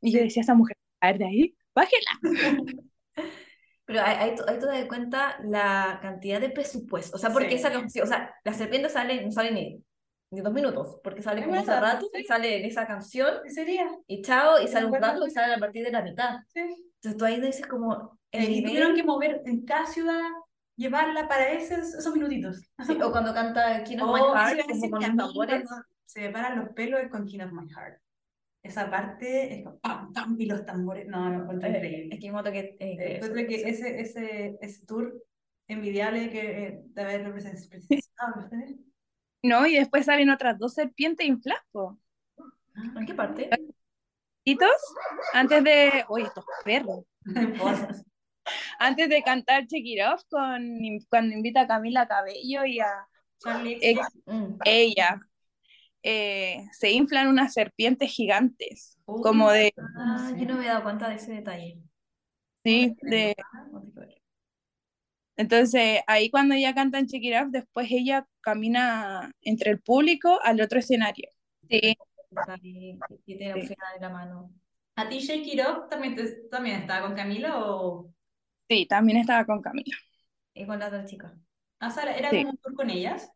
[0.00, 2.10] y yo decía, esa mujer, a ver de ahí, bájela.
[3.84, 7.16] Pero ahí, ahí, te das cuenta la cantidad de presupuesto.
[7.16, 7.54] O sea, porque Sí.
[7.56, 9.82] esa o sea, la serpiente sale, no sale ni,
[10.30, 12.20] ni dos minutos, porque sale Es como verdad, rato, sí.
[12.20, 13.88] y sale en esa canción, ¿Qué sería?
[14.06, 16.36] y chao, y sale un rato, y sale a partir de la mitad.
[16.48, 16.60] Sí.
[16.60, 20.20] Entonces tú ahí dices como el Eh, y nivel, tuvieron que mover en cada ciudad,
[20.76, 22.60] llevarla para esos, esos minutitos.
[22.86, 25.64] sí, o cuando canta King of My Oh, Heart, iba a como con los tambores.
[26.04, 28.00] se me paran los pelos es con King of My Heart.
[28.62, 31.06] Esa parte es como pam, pam, y los tambores.
[31.06, 32.14] No, lo encuentro Eh, increíble.
[32.14, 32.58] Es que moto que...
[32.58, 33.68] eh, Eh, que encuentro que eso.
[33.86, 35.14] ese, ese, ese tour
[35.68, 38.76] envidiable que eh, de haber representado ustedes.
[39.42, 41.62] No, y después salen otras dos serpientes infladas.
[42.96, 43.50] ¿En qué parte?
[45.34, 47.04] Antes de, oye, estos perros,
[48.78, 50.64] antes de cantar Check It Off, con,
[51.10, 53.06] cuando invita a Camila Cabello y a
[53.60, 54.58] Ex- Mm.
[54.64, 55.20] ella,
[56.02, 60.82] eh, se inflan unas serpientes gigantes, Uy, como de, Ah, yo no me he dado
[60.82, 61.78] cuenta de ese detalle.
[62.64, 64.22] sí, de, No tengo que ver.
[65.38, 70.38] Entonces ahí cuando ella canta en Check It Off, después ella camina entre el público
[70.42, 71.28] al otro escenario.
[71.70, 71.96] Sí,
[72.62, 73.60] y tiene Sí.
[73.60, 74.52] opción de la mano.
[74.96, 78.12] ¿A ti Shake It también, te- también estaba con Camila o...?
[78.68, 79.96] sí, también estaba con Camila.
[80.54, 81.34] Y con la otra chica.
[81.80, 82.36] Ah, Sara, ¿era Sí.
[82.38, 83.30] como un tour con ellas?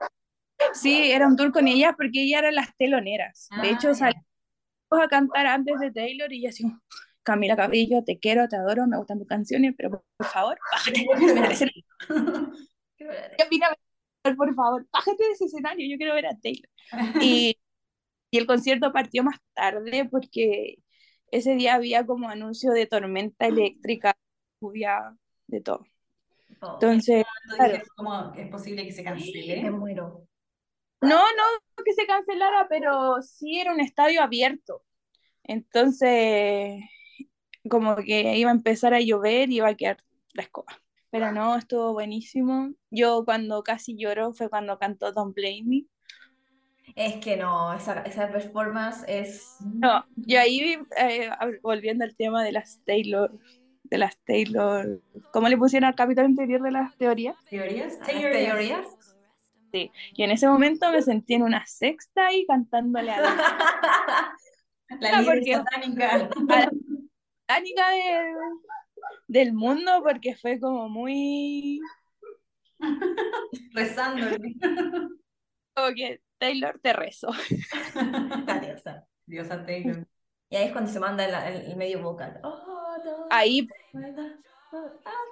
[0.75, 3.49] Sí, era un tour con ellas porque ella eran las teloneras.
[3.51, 3.95] De Ah, hecho, ya.
[3.95, 4.25] salimos
[4.91, 6.65] a cantar antes de Taylor y yo así,
[7.23, 11.07] Camila Cabello, te quiero, te adoro, me gustan tus canciones, pero por, por favor, bájate
[12.09, 12.53] escenario.
[12.97, 13.37] Qué verdadero.
[13.39, 13.77] Camila,
[14.37, 16.69] por favor, bájate de ese escenario, yo quiero ver a Taylor.
[17.23, 17.59] Y,
[18.31, 20.77] y el concierto partió más tarde porque
[21.31, 24.15] ese día había como anuncio de tormenta eléctrica
[24.61, 25.85] lluvia, de todo.
[26.61, 27.25] Oh, Entonces,
[27.57, 27.83] claro.
[28.35, 29.71] que es posible que se me cancele.
[29.71, 30.27] muero.
[31.01, 34.85] No, no que se cancelara, pero sí era un estadio abierto.
[35.43, 36.81] Entonces,
[37.69, 39.97] como que iba a empezar a llover y iba a quedar
[40.35, 40.81] la escoba.
[41.13, 42.73] Pero no, estuvo buenísimo.
[42.91, 45.85] Yo cuando casi lloro fue cuando cantó Don't Blame Me.
[46.97, 49.57] Es que no, esa, esa performance es...
[49.61, 51.31] No, y ahí, eh,
[51.63, 53.31] volviendo al tema de las Taylor,
[53.85, 55.01] de las Taylor,
[55.33, 57.37] ¿cómo le pusieron al capítulo anterior de las teorías?
[57.49, 57.99] ¿Teorías?
[57.99, 58.87] ¿Las teorías?
[59.73, 64.37] Y en ese momento me sentí en una sexta ahí cantándole a la
[65.01, 66.15] La líder porque- satánica.
[66.15, 66.29] a la
[67.49, 68.35] satánica de-
[69.33, 71.81] del mundo porque fue como muy
[73.73, 74.27] Rezando.
[75.75, 77.29] como que Taylor te rezo.
[78.61, 79.07] Diosa.
[79.27, 80.07] Diosa Taylor.
[80.51, 82.39] Y ahí es cuando se manda el, el- el medio vocal.
[82.43, 84.37] Oh, no, Ahí ¿verdad?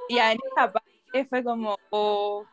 [0.09, 2.47] y en esa parte fue como oh,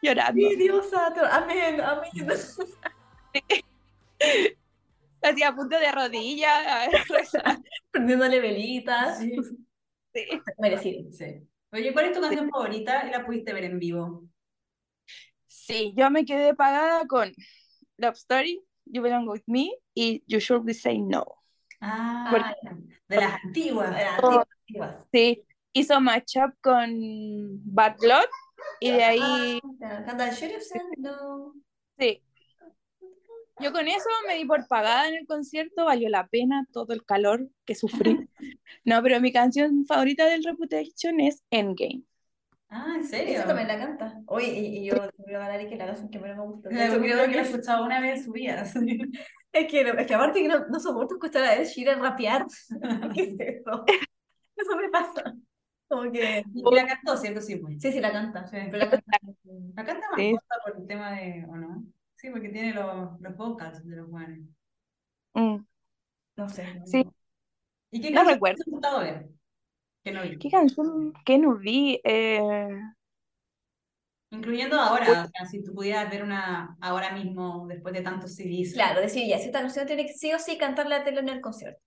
[0.00, 0.34] llorando.
[0.34, 2.38] Mi diosa, amén, amén.
[5.24, 6.88] Así a punto de rodillas.
[7.90, 9.18] Prendiéndole velitas.
[9.18, 9.34] Sí.
[10.12, 10.26] Sí.
[10.58, 11.10] Merecido.
[11.12, 11.24] Sí.
[11.72, 14.24] Oye, ¿cuál es tu canción favorita y la pudiste ver en vivo?
[15.46, 17.32] Sí, yo me quedé pagada con
[17.96, 21.24] Love Story, You Belong With Me y You Should Be Saying No.
[21.80, 23.98] Ah, Porque- de las antiguas.
[23.98, 24.26] Eran Oh.
[24.40, 25.06] antiguas, antiguas.
[25.12, 26.90] Sí, hizo matchup con
[27.64, 28.28] Bad Blood
[28.80, 31.54] y de ahí, Ah, Canta Should Have Said No.
[31.98, 32.22] sí.
[33.74, 37.04] Yo con eso me di por pagada en el concierto, valió la pena todo el
[37.04, 38.28] calor que sufrí.
[38.84, 42.02] No, pero mi canción favorita del Reputation es Endgame.
[42.68, 43.38] Ah, ¿en serio?
[43.38, 44.20] Esa también la canta.
[44.26, 46.68] Oye, y, y yo voy a ganar y que la canción que menos me gusta.
[46.68, 48.64] Hecho, creo que la he escuchado una vez en su vida.
[49.54, 52.44] Es que, es que aparte que no, no soporto escuchar a Ed Sheeran rapear.
[53.14, 53.84] ¿Qué es eso?
[54.56, 55.32] Eso me pasa.
[55.86, 56.44] Como que...
[56.52, 57.40] Y la cantó, ¿cierto?
[57.40, 57.80] Sí, pues.
[57.80, 58.44] Sí, sí, la canta.
[58.48, 58.56] Sí.
[58.66, 59.18] Pero la canta...
[59.76, 60.32] La canta más Sí.
[60.32, 61.84] corta por el tema de, ¿o no?
[62.24, 64.48] Sí, porque tiene los, los vocals de los buenos.
[65.34, 65.66] Mm,
[66.36, 66.64] No sé.
[66.64, 67.04] no- Sí.
[67.90, 68.64] ¿Y qué No canción recuerdo.
[68.64, 69.28] te gustado ver?
[70.02, 70.38] Que no vi.
[70.38, 72.00] ¿Qué canción que no vi?
[72.02, 72.70] Eh,
[74.30, 78.72] Incluyendo ahora, o sea, si tú pudieras ver una ahora mismo, después de tantos CDs.
[78.72, 81.28] Claro, decir, ya, si esta canción tiene que sí o sí cantarla a Taylor en
[81.28, 81.78] el concierto.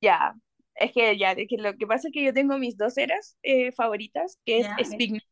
[0.00, 0.34] Ya,
[0.76, 3.36] es que ya, es que lo que pasa es que yo tengo mis dos eras
[3.42, 4.84] eh, favoritas, que es Ya.
[4.84, 5.22] Speak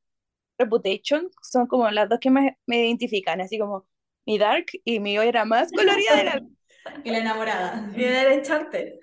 [0.59, 3.87] Reputation, son como las dos que más me identifican, así como
[4.29, 6.43] mi dark y mi era más colorida de la
[7.05, 7.91] Y la enamorada.
[7.97, 8.95] Y el Uncharted.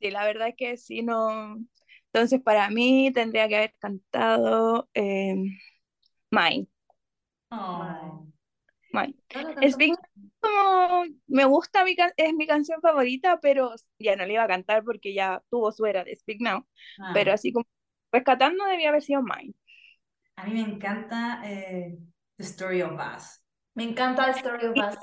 [0.00, 1.58] Sí, la verdad es que sí, no.
[2.12, 5.34] Entonces, para mí tendría que haber cantado eh,
[6.30, 6.68] Mine.
[7.50, 8.26] Oh.
[8.92, 9.14] Mine.
[9.70, 14.34] Speak Now, como me gusta, mi can- es mi canción favorita, pero ya no le
[14.34, 16.64] iba a cantar porque ya tuvo su era de Speak Now.
[17.00, 17.10] Ah.
[17.12, 17.66] Pero así como
[18.12, 19.54] rescatando debía haber sido Mine.
[20.36, 21.98] A mí me encanta eh,
[22.36, 23.39] The Story of Us.
[23.74, 24.98] Me encanta The Story of Us.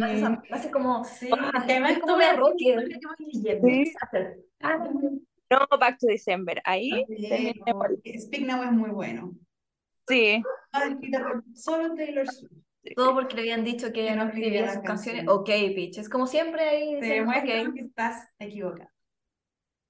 [0.00, 1.04] Hace, hace como...
[1.04, 2.18] Sí, además como.
[2.58, 3.92] Sí.
[4.62, 4.78] Ah,
[5.50, 6.60] No, Back to December.
[6.64, 7.04] Ahí
[7.66, 9.34] no, por- Speak Now es muy bueno.
[10.06, 10.88] Sí, Ah,
[11.54, 12.52] solo Taylor Swift.
[12.96, 15.26] Todo porque le habían dicho que Que no escribía las canciones.
[15.28, 15.98] Ok, bitch.
[15.98, 16.90] Es como siempre ahí.
[16.90, 17.74] Te dicen, demuestra ok.
[17.74, 18.90] que estás equivocada.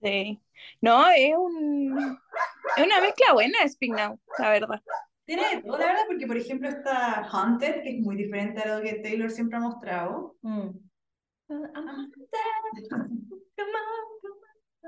[0.03, 0.41] sí.
[0.81, 2.19] No, es un
[2.77, 4.83] es una mezcla buena de Speak Now, la verdad.
[5.31, 8.77] Tiene de todo, la verdad, porque por ejemplo está Hunter, que es muy diferente a
[8.77, 10.35] lo que Taylor siempre ha mostrado.
[10.43, 10.71] Mm.
[11.47, 12.11] On.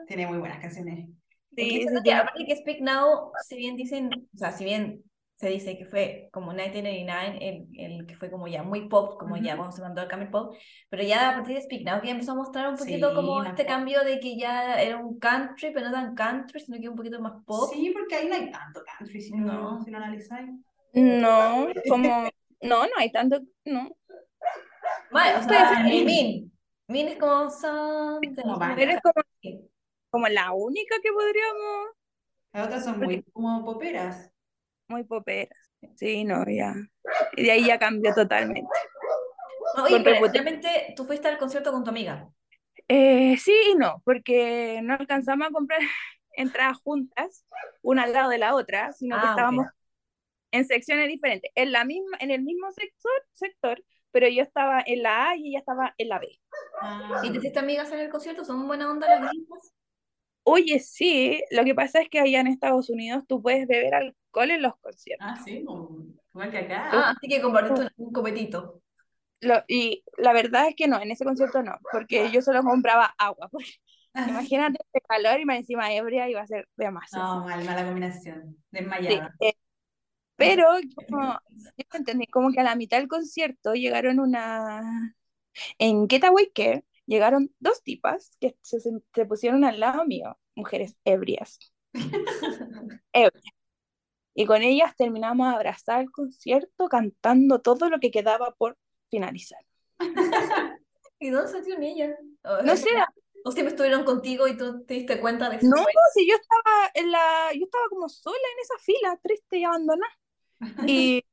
[0.09, 1.09] Tiene muy buenas canciones.
[1.55, 5.05] Sí, aparte que Speak Now, si bien dicen, o sea, si bien
[5.37, 7.38] se dice que fue como 1999,
[7.77, 9.57] el, el que fue como ya muy pop, como ya Ujú.
[9.57, 10.55] cuando se mandó al Camel Pop,
[10.88, 13.14] pero ya a partir de Speak Now que ya empezó a mostrar un poquito Sí,
[13.14, 13.66] como este pop.
[13.66, 17.21] cambio de que ya era un country, pero no tan country, sino que un poquito
[17.21, 17.73] más pop.
[17.73, 19.53] Sí, porque ahí no hay tanto country, si No.
[19.53, 20.51] no, si lo analizáis.
[20.95, 23.90] No, como no, no hay tanto, no.
[25.11, 26.07] Bueno, o sea, Min.
[26.07, 26.53] Min.
[26.88, 28.64] Min es como something, Como.
[28.77, 29.23] Eres como,
[30.11, 31.88] como la única que podríamos
[32.55, 34.32] Las otras son muy como poperas.
[34.88, 35.59] Muy poperas.
[35.97, 36.75] Sí, no, ya.
[37.37, 38.62] Y de ahí ya cambió totalmente.
[39.77, 42.29] No, oye, repute- realmente tú fuiste al concierto con tu amiga.
[42.88, 45.81] Eh, sí y no, porque no alcanzamos a comprar
[46.37, 47.45] entradas juntas,
[47.83, 49.66] una al lado de la otra, sino que Ah, estábamos
[50.53, 55.03] en secciones diferentes, en la misma, en el mismo sector, sector, pero yo estaba en
[55.03, 56.29] la A y ella estaba en la B.
[56.83, 58.45] Ah, ¿Y te hiciste amigas en el concierto?
[58.45, 59.73] ¿Son buena onda las gringas?
[60.45, 64.51] Oye, sí, lo que pasa es que allá en Estados Unidos tú puedes beber alcohol
[64.51, 65.27] en los conciertos.
[65.27, 66.89] ah, sí, como- igual que acá.
[66.93, 68.83] Ah, así que compartiste un, un copetito.
[69.41, 73.15] Lo- y la verdad es que no, en ese concierto no, porque yo solo compraba
[73.19, 73.67] agua, porque
[74.25, 77.27] Imagínate este calor y más encima ebria iba a ser demasiado.
[77.27, 78.57] No, mal, mala combinación.
[79.07, 79.35] Sí, Desmayada.
[79.41, 79.55] eh,
[80.37, 81.39] pero como,
[81.77, 85.17] yo entendí como que a la mitad del concierto llegaron una...
[85.79, 91.59] En Getaway Care llegaron dos tipas que se, se- pusieron al lado mío, mujeres ebrias.
[93.12, 93.45] Ebrias.
[94.35, 98.79] Y con ellas terminamos de abrazar el concierto cantando todo lo que quedaba por
[99.11, 99.61] finalizar.
[101.21, 102.19] ¿Y dónde salieron ellas?
[102.65, 102.88] No sé,
[103.45, 105.67] o siempre estuvieron contigo y tú te diste cuenta de eso.
[105.69, 105.77] no,
[106.15, 110.12] si yo estaba en la, yo estaba como sola en esa fila, triste y abandonada.
[110.87, 111.25] Y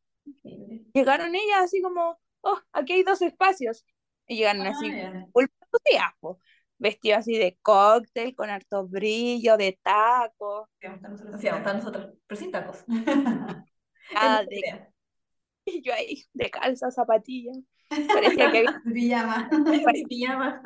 [0.94, 3.86] llegaron ellas así como, oh, aquí hay dos espacios.
[4.28, 4.92] Y llegaron Ah, así,
[5.32, 6.40] full entusiasmo,
[6.78, 11.58] vestidos así de cóctel, con harto brillo, de taco, Sí, vamos a nosotros Sí, vamos
[11.58, 12.84] a estar nosotros, pero sin tacos.
[14.12, 14.88] Es de,
[15.66, 17.52] y yo ahí, de calza, zapatilla.
[17.90, 19.50] Parecía que había,
[20.10, 20.62] Pijama.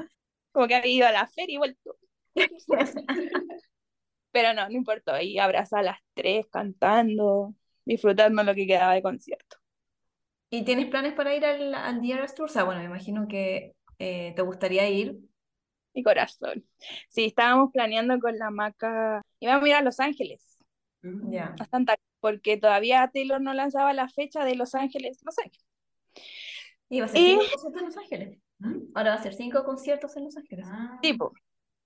[0.52, 1.98] Como que había ido a la feria y vuelto.
[4.32, 5.20] Pero no, no importó.
[5.20, 7.54] Y abrazar a las tres, cantando,
[7.86, 9.58] disfrutando lo que quedaba de concierto.
[10.50, 12.46] ¿Y tienes planes para ir al, al The Eras Tour?
[12.46, 15.18] O sea, bueno, me imagino que eh, te gustaría ir.
[15.96, 16.66] Mi corazón.
[17.10, 19.22] Sí, estábamos planeando con la maca.
[19.39, 20.58] Íbamos a ir a Los Ángeles,
[21.60, 25.66] a Santa porque todavía Taylor no lanzaba la fecha de Los Ángeles, Los Ángeles.
[26.89, 28.39] Y va a ser Y- cinco conciertos en Los Ángeles.
[28.60, 28.78] ¿Mm?
[28.96, 30.66] Ahora va a ser cinco conciertos en Los Ángeles.
[30.70, 30.98] Ah.
[31.02, 31.34] Tipo.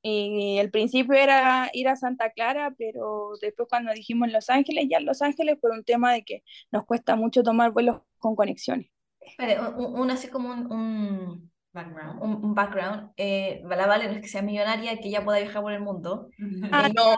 [0.04, 5.00] Y el principio era ir a Santa Clara, pero después cuando dijimos Los Ángeles, ya
[5.02, 8.90] Los Ángeles por un tema de que nos cuesta mucho tomar vuelos con conexiones.
[9.20, 12.24] Espera, un, un- un así como un, un, Background.
[12.24, 13.12] un- un background.
[13.18, 16.30] Eh, la Vale no es que sea millonaria, que ella pueda viajar por el mundo.
[16.72, 17.16] Ah, Ella no.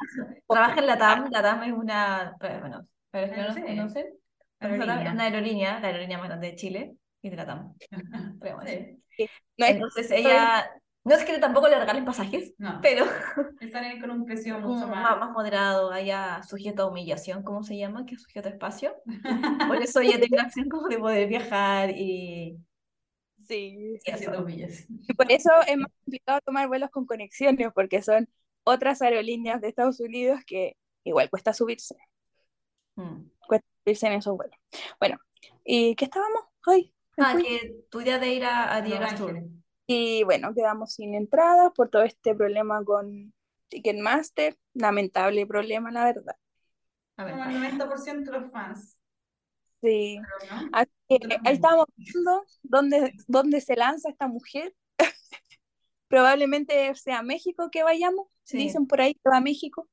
[0.48, 1.30] Trabaja en la TAM.
[1.32, 3.62] La TAM es una, eh, bueno, para los que no No nos sé.
[3.66, 5.12] conocen, es Aerolínea.
[5.14, 7.74] una aerolínea, la aerolínea más grande de Chile, y de la TAM.
[9.18, 9.30] Sí.
[9.58, 10.70] No es Entonces ella,
[11.04, 13.06] no es que tampoco le regalen pasajes, No, pero
[13.60, 15.20] están ahí con un precio mucho más, más.
[15.20, 18.06] más moderado, haya sujeto a humillación, ¿cómo se llama?
[18.06, 18.94] Que es sujeto a espacio.
[19.68, 22.58] Por eso ella tiene la opción como de poder viajar y,
[23.50, 23.98] Sí.
[24.06, 24.86] y Haciendo millas.
[25.08, 28.30] Y por eso es más complicado tomar vuelos con conexiones, porque son
[28.64, 31.96] otras aerolíneas de Estados Unidos que igual cuesta subirse,
[32.96, 33.30] Mm.
[33.48, 34.58] cuesta subirse en esos vuelos.
[35.00, 35.18] Bueno,
[35.64, 36.44] ¿y qué estábamos?
[36.68, 37.44] Me Ah, fui.
[37.44, 39.42] que tu idea de ir a, a Eras Tour.
[39.88, 43.34] Y bueno, quedamos sin entradas por todo este problema con
[43.70, 44.56] Ticketmaster.
[44.76, 46.36] Lamentable problema, la verdad.
[47.18, 48.99] A ver, Como el 90% de los fans.
[49.82, 50.20] Sí.
[50.74, 54.74] Así que ahí estábamos viendo dónde, dónde se lanza esta mujer.
[56.08, 58.28] Probablemente sea México que vayamos.
[58.44, 58.58] Sí.
[58.58, 59.88] Dicen por ahí que va a México.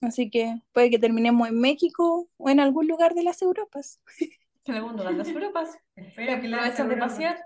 [0.00, 4.00] Así que puede que terminemos en México o en algún lugar de las Europas.
[4.64, 5.78] en algún lugar de las Europas.
[5.94, 7.44] Espero que la Aprovechan de pasear.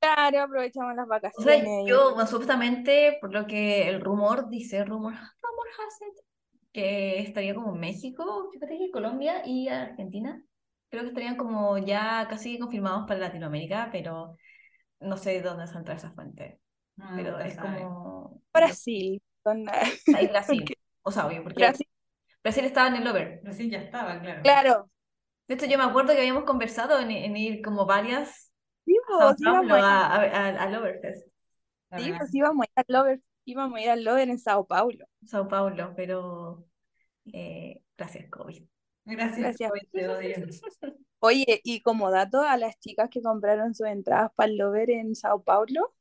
[0.00, 1.86] Claro, aprovechamos las O sea, vacaciones.
[1.86, 6.24] yo, supuestamente, por lo que el rumor dice, rumor, rumor has it,
[6.72, 10.42] que estaría como México, fíjate que Colombia y Argentina.
[10.90, 14.36] Creo que estarían como ya casi confirmados para Latinoamérica, pero
[15.00, 16.60] no sé de dónde saldrá esa fuente.
[16.96, 17.80] No, Pero es sabe.
[17.82, 19.22] como Brasil.
[19.44, 19.72] onda.
[20.12, 20.62] ahí Brasil.
[20.62, 21.86] Porque O sea, obvio, porque Brasil,
[22.42, 23.42] Brasil estaba en el over.
[23.54, 24.42] Sí, ya estaba, claro.
[24.42, 24.90] claro.
[25.48, 28.52] De hecho, yo me acuerdo que habíamos conversado en, en ir como varias
[28.84, 31.28] Sí, a pues, Paulo, a- a, a, a- al Overfest,
[31.90, 32.96] La sí, pues íbamos a ir al
[33.44, 35.06] íbamos a ir al Lover en Sao Paulo.
[35.26, 36.64] Sao Paulo, pero
[37.32, 38.62] eh, gracias, COVID.
[39.04, 39.70] Gracias, Gracias.
[39.70, 40.36] COVID, te odio.
[41.20, 45.14] Oye, y como dato a las chicas que compraron sus entradas para el Lover en
[45.14, 45.94] Sao Paulo,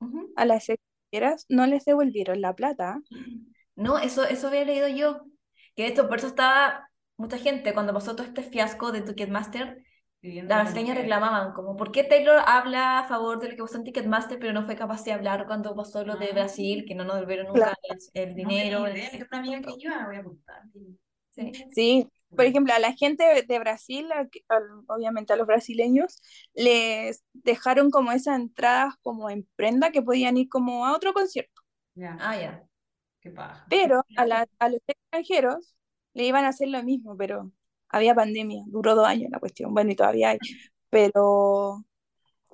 [0.00, 0.32] Ujú.
[0.36, 3.00] a las extranjeras no les devolvieron la plata.
[3.74, 5.22] No, eso, eso había leído yo.
[5.74, 9.82] Que de hecho, por eso estaba mucha gente, cuando pasó todo este fiasco de Ticketmaster,
[10.22, 13.84] las brasileñas reclamaban, como, ¿por qué Taylor habla a favor de lo que pasó en
[13.84, 16.32] Ticketmaster, pero no fue capaz de hablar cuando pasó lo de Ah.
[16.34, 17.74] Brasil, que no nos devolvieron nunca
[18.14, 18.86] el, el dinero?
[18.86, 20.62] el- idea, tengo una amiga que iba, voy a apuntar.
[21.30, 21.52] Sí.
[21.72, 26.20] Sí, por ejemplo, a la gente de Brasil, a- al- obviamente a los brasileños,
[26.54, 31.62] les dejaron como esas entradas como en prenda que podían ir como a otro concierto.
[31.94, 32.64] Ya, Ah, ya.
[33.20, 33.66] qué paja.
[33.70, 35.76] Pero a, la- a los extranjeros
[36.14, 37.52] le iban a hacer lo mismo, pero
[37.88, 40.38] había pandemia, duró dos años la cuestión, bueno, y todavía hay,
[40.90, 41.84] pero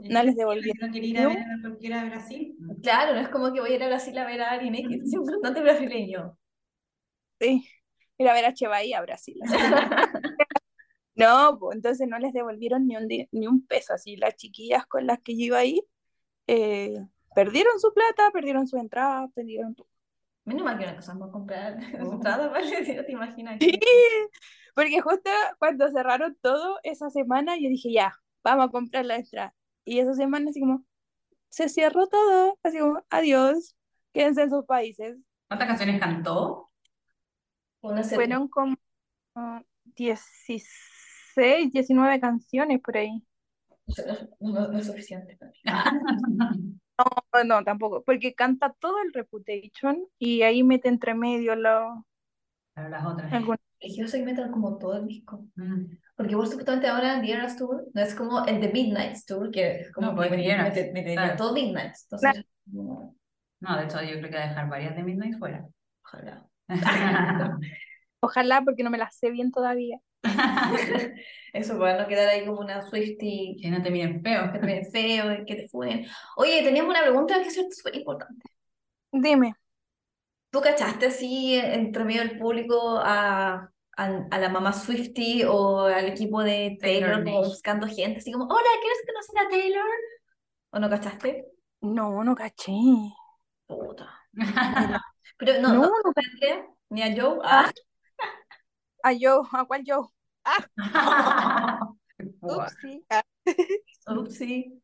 [0.01, 0.89] ¿Y no les devolvieron.
[0.89, 2.57] ¿No quería ir a ver a cualquiera de Brasil?
[2.83, 5.03] Claro, no es como que voy a ir a Brasil a ver a alguien X,
[5.05, 6.37] es un cantante brasileño.
[7.41, 7.67] Sí,
[8.19, 9.37] ir a ver a Bahía a Brasil.
[11.17, 15.07] No, pues entonces no les devolvieron ni un, ni un peso, así las chiquillas con
[15.07, 15.81] las que yo iba a ir
[16.47, 19.89] eh, perdieron su plata, perdieron su entrada, perdieron todo.
[20.45, 22.13] Menos mal que una cosa vamos a comprar Oh.
[22.15, 22.85] entradas, ¿vale?
[22.85, 23.59] Si no te imaginas.
[23.61, 23.79] Sí,
[24.75, 29.55] porque justo cuando cerraron todo esa semana, yo dije, ya, vamos a comprar la entrada.
[29.85, 30.85] Y esa semana así como,
[31.49, 33.77] se cerró todo, así como, adiós.
[34.13, 35.17] quédense en sus países.
[35.49, 36.71] ¿Cuántas canciones cantó?
[37.81, 38.77] Fueron como
[39.35, 39.63] ah,
[39.97, 43.23] 16, 19 canciones por ahí.
[44.41, 45.39] No, no- no es suficiente.
[47.35, 52.07] No, no, tampoco, porque canta todo el Reputation y ahí mete entre medio lo,
[52.73, 53.33] Pero las otras.
[53.33, 53.61] algunas.
[53.85, 55.45] Eligió segmentar como todo el disco.
[55.57, 55.85] Mm.
[56.17, 59.81] Porque igual supuestamente ahora The Eras Tour no es como el The Midnights Tour, que
[59.81, 61.37] es como No, pues que metería claro.
[61.37, 62.07] todo Midnights.
[62.11, 63.15] Entonces, no,
[63.61, 65.67] No, de hecho, yo creo que va a dejar varias de Midnight fuera.
[66.03, 66.47] ojalá.
[68.21, 69.99] Ojalá, porque no me las sé bien todavía.
[71.53, 74.51] Eso para no quedar ahí como una Swiftie que no te miren feo.
[74.51, 76.07] que te ven feo, que te funen.
[76.37, 78.43] Oye, teníamos una pregunta que es súper importante.
[79.13, 79.55] Dime,
[80.51, 86.07] ¿Tú cachaste así entre medio del público a, a, a la mamá Swiftie o al
[86.07, 87.49] equipo de Taylor Taylor como Nation.
[87.51, 89.89] buscando gente así como, hola, ¿quieres conocer a Taylor?
[90.71, 91.47] ¿O no cachaste?
[91.81, 92.73] no, no caché.
[93.67, 94.09] Puta.
[95.39, 97.39] Pero no, No, no, no Andrea, ni a Joe.
[97.45, 97.71] Ah,
[99.03, 99.43] ¿A yo?
[99.53, 99.85] ¿A cuál
[102.81, 103.05] sí.
[103.11, 103.23] Ah,
[104.19, 104.81] upsí.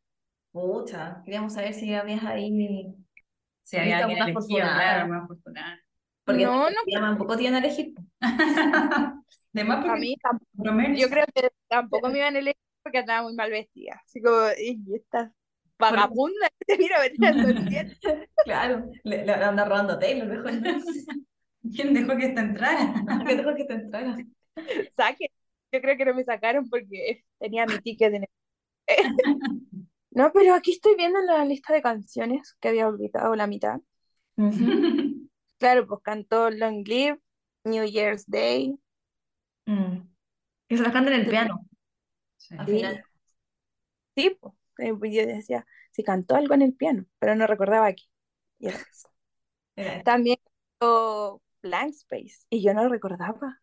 [0.52, 2.94] Pucha, queríamos saber si habías ahí.
[3.62, 5.78] Si había alguien elegido, claro, más afortunada.
[6.30, 7.94] Porque No, no, tampoco tienen a elegir.
[9.52, 10.80] De más A mí tampoco.
[10.94, 14.00] Yo creo que tampoco me iban a elegir porque andaba muy mal vestida.
[14.04, 15.32] Así como, y esta
[15.78, 18.08] vagabunda que te mira venir al concierto.
[18.44, 20.52] Claro, le, le anda robando Taylor, mejor.
[21.74, 22.94] ¿Quién dejó que esta entrara?
[23.26, 24.16] Que mejor que te entrara.
[24.96, 25.30] Saque.
[25.72, 28.24] Yo creo que no me sacaron porque tenía mi ticket en
[30.10, 33.80] No, pero aquí estoy viendo la lista de canciones que había olvidado la mitad.
[35.60, 37.20] Claro, pues cantó Long Live,
[37.64, 38.78] New Year's Day.
[39.66, 40.08] Mm.
[40.66, 41.66] Que se las canta en el piano,
[42.38, 42.54] Sí.
[42.58, 42.72] al Sí.
[42.72, 43.04] final.
[44.16, 44.54] Sí, pues.
[44.78, 48.08] eh, pues Yo decía, sí cantó algo en el piano, pero no recordaba aquí.
[48.58, 49.08] Y era eso.
[49.76, 50.38] Era- También
[50.78, 53.60] cantó Blank Space, y yo no lo recordaba.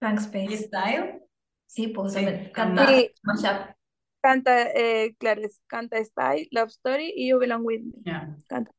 [0.00, 0.56] Frank ¿Y Space.
[0.64, 1.22] Style?
[1.66, 3.12] Sí, pues Sí, canta Sí.
[3.22, 3.76] Mashup.
[4.20, 7.92] Canta, eh, claro, canta Style, Love Story y You Belong With Me.
[8.04, 8.36] Ya.
[8.48, 8.72] Canta.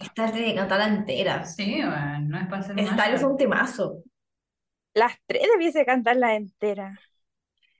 [0.00, 1.44] Esta tiene que cantarla entera.
[1.44, 4.02] Sí, bueno, no es para hacer Esta es un temazo.
[4.94, 6.98] Las tres debiese cantarla entera.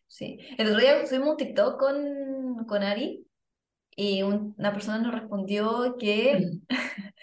[0.07, 0.39] Sí.
[0.59, 3.27] El otro día subimos un TikTok con, con Ari
[3.97, 6.47] y un- una persona nos respondió que,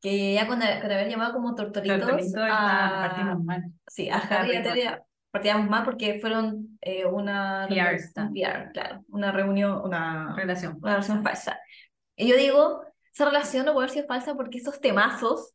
[0.00, 3.62] que ya con, con haber llamado como tortoritos Tortolito está, a, partimos mal.
[3.88, 7.98] sí, a Harry y a partíamos mal porque fueron eh, una PR.
[8.34, 10.78] PR, claro, una reunión, una, Relación.
[10.82, 11.58] una relación falsa.
[12.16, 12.82] Y yo digo,
[13.12, 15.52] esa relación no puede haber sido falsa porque esos temazos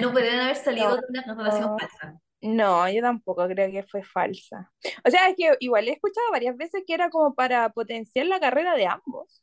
[0.00, 1.78] no podrían haber salido de una relación no.
[1.78, 2.20] falsa.
[2.42, 4.72] No, yo tampoco creo que fue falsa.
[5.04, 8.40] O sea, es que igual he escuchado varias veces que era como para potenciar la
[8.40, 9.42] carrera de ambos.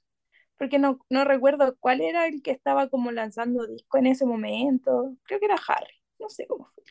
[0.57, 5.13] Porque no, no recuerdo cuál era el que estaba como lanzando disco en ese momento.
[5.23, 5.93] Creo que era Harry.
[6.19, 6.83] No sé cómo fue.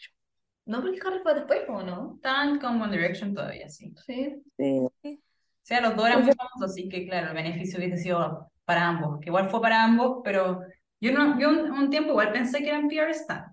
[0.66, 2.14] No, porque Harry fue después, ¿o no?
[2.16, 3.92] Están como One Direction todavía, sí.
[4.06, 4.36] Sí.
[4.56, 4.78] Sí.
[5.02, 8.88] O sea, los dos eran muy famosos, así que claro, el beneficio hubiese sido para
[8.88, 10.60] ambos, que igual fue para ambos, pero
[11.00, 13.44] yo, no, yo un, un tiempo igual pensé que eran PR Stan,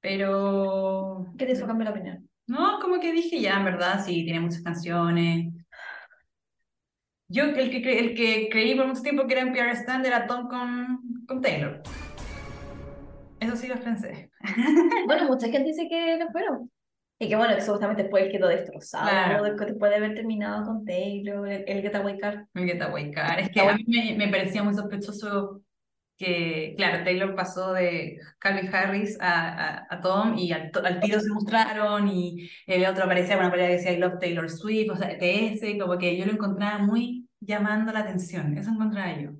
[0.00, 2.28] pero ¿Qué te hizo cambiar la opinión?
[2.48, 5.52] no, como que dije ya, en verdad, sí, tiene muchas canciones.
[7.28, 10.04] Yo, el que, cre- el que creí por mucho tiempo que era en PR Stan
[10.04, 11.82] era Tom con, con Taylor.
[13.40, 14.30] Eso sí lo pensé.
[15.04, 16.70] Bueno, mucha gente dice que no fueron.
[17.22, 19.44] Y que bueno, que supuestamente después quedó destrozado, Claro.
[19.44, 22.46] después de haber terminado con Taylor, el, el Get Away Car.
[22.54, 23.40] El Get Away Car.
[23.40, 25.62] Es que a mí me, me parecía muy sospechoso
[26.16, 31.20] que, claro, Taylor pasó de Calvin Harris a, a, a Tom y al, al tiro
[31.20, 34.90] se mostraron y el otro aparecía con una pelea que decía I love Taylor Swift,
[34.92, 38.56] o sea, TS, como que yo lo encontraba muy llamando la atención.
[38.56, 39.30] Eso encontraba yo.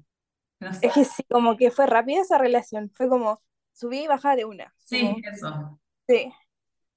[0.60, 0.86] No sé.
[0.86, 2.90] Es que sí, como que fue rápida esa relación.
[2.94, 3.42] Fue como
[3.72, 4.74] subí y bajaba de una.
[4.84, 5.80] Sí, Como- eso.
[6.08, 6.32] sí.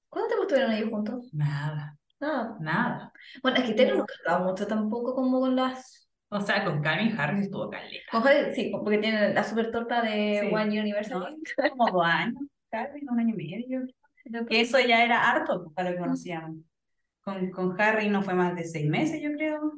[0.08, 1.28] ¿Cuánto tiempo estuvieron ellos juntos?
[1.32, 2.56] Nada, Nada.
[2.60, 3.12] nada.
[3.42, 6.08] Bueno, es que Taylor no cantaba mucho tampoco como con las...
[6.28, 8.04] O sea, con Calvin Harris estuvo caleta.
[8.10, 10.54] Con Harry, sí, porque tiene la super torta de Sí.
[10.54, 11.20] One Anniversary.
[11.20, 11.68] ¿no?
[11.70, 13.86] Como dos años, Calvin, un año y medio.
[14.48, 16.56] Que eso ya era harto para lo que conocíamos.
[17.22, 19.72] Con, con Harry no fue más de seis meses, yo creo.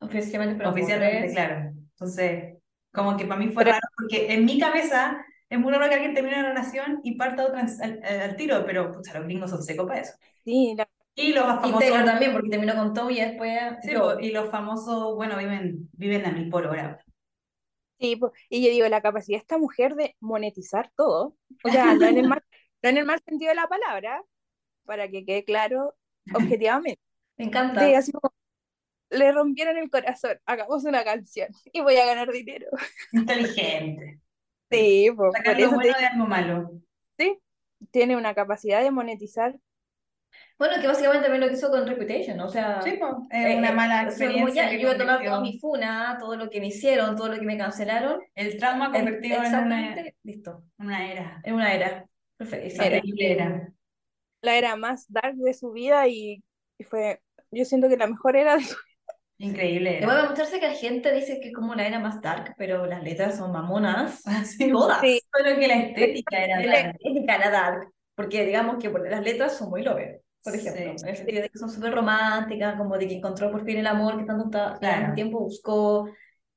[0.00, 1.72] Oficialmente, pero Oficialmente, claro.
[1.90, 2.58] Entonces,
[2.92, 5.94] como que para mí fue Pero- raro, porque en mi cabeza es muy raro que
[5.94, 9.86] alguien termine una relación y parta otra al, tiro, pero pucha, los gringos son secos
[9.86, 10.12] para eso.
[10.44, 11.78] Sí, la- Y los Y famosos.
[11.80, 13.52] Taylor también, porque terminó con Tom y después...
[13.82, 16.98] Sí, po, y los famosos, bueno, viven, viven a mil por hora.
[17.98, 18.32] sí, po.
[18.48, 22.18] y yo digo, la capacidad de esta mujer de monetizar todo, o sea, no en
[22.18, 22.42] el mal,
[22.82, 24.22] no en el mal sentido de la palabra,
[24.84, 25.96] para que quede claro
[26.34, 27.00] objetivamente.
[27.36, 27.84] Me encanta.
[27.86, 28.32] de así como,
[29.10, 32.68] le rompieron el corazón, hagamos una canción y voy a ganar dinero.
[33.12, 34.20] Inteligente.
[34.70, 36.70] Sí, po, Sacar por lo eso bueno te de algo malo.
[37.18, 37.38] sí,
[37.90, 39.58] tiene una capacidad de monetizar.
[40.58, 43.56] Bueno, que básicamente también lo que hizo con Reputation, o sea, Sí, pues, es eh,
[43.56, 44.64] una eh, mala o sea, experiencia.
[44.64, 47.28] ya, que yo voy a tomar toda mi funa, todo lo que me hicieron, todo
[47.28, 51.40] lo que me cancelaron, El trauma eh, convertido en una, exactamente, listo, una era.
[51.44, 52.08] en una era.
[52.36, 52.66] Perfecto.
[52.66, 53.00] Esa Era.
[53.00, 53.72] terrible era.
[54.42, 56.44] La era más dark de su vida y,
[56.78, 58.76] y fue, yo siento que la mejor era de su
[59.40, 60.22] Increíble Le voy era.
[60.24, 63.02] a mostrarse que la gente dice que es como la era más dark, pero las
[63.02, 64.20] letras son mamonas.
[64.26, 65.00] Así, Todas.
[65.00, 65.20] Sí.
[65.32, 66.96] Solo que la estética era La dark.
[67.00, 70.60] estética era dark, porque digamos que las letras son muy lover, por Sí.
[70.60, 73.78] ejemplo, en el sentido de que son súper románticas, como de que encontró por fin
[73.78, 75.00] el amor que tanto ta- Claro.
[75.02, 76.10] tanto tiempo buscó.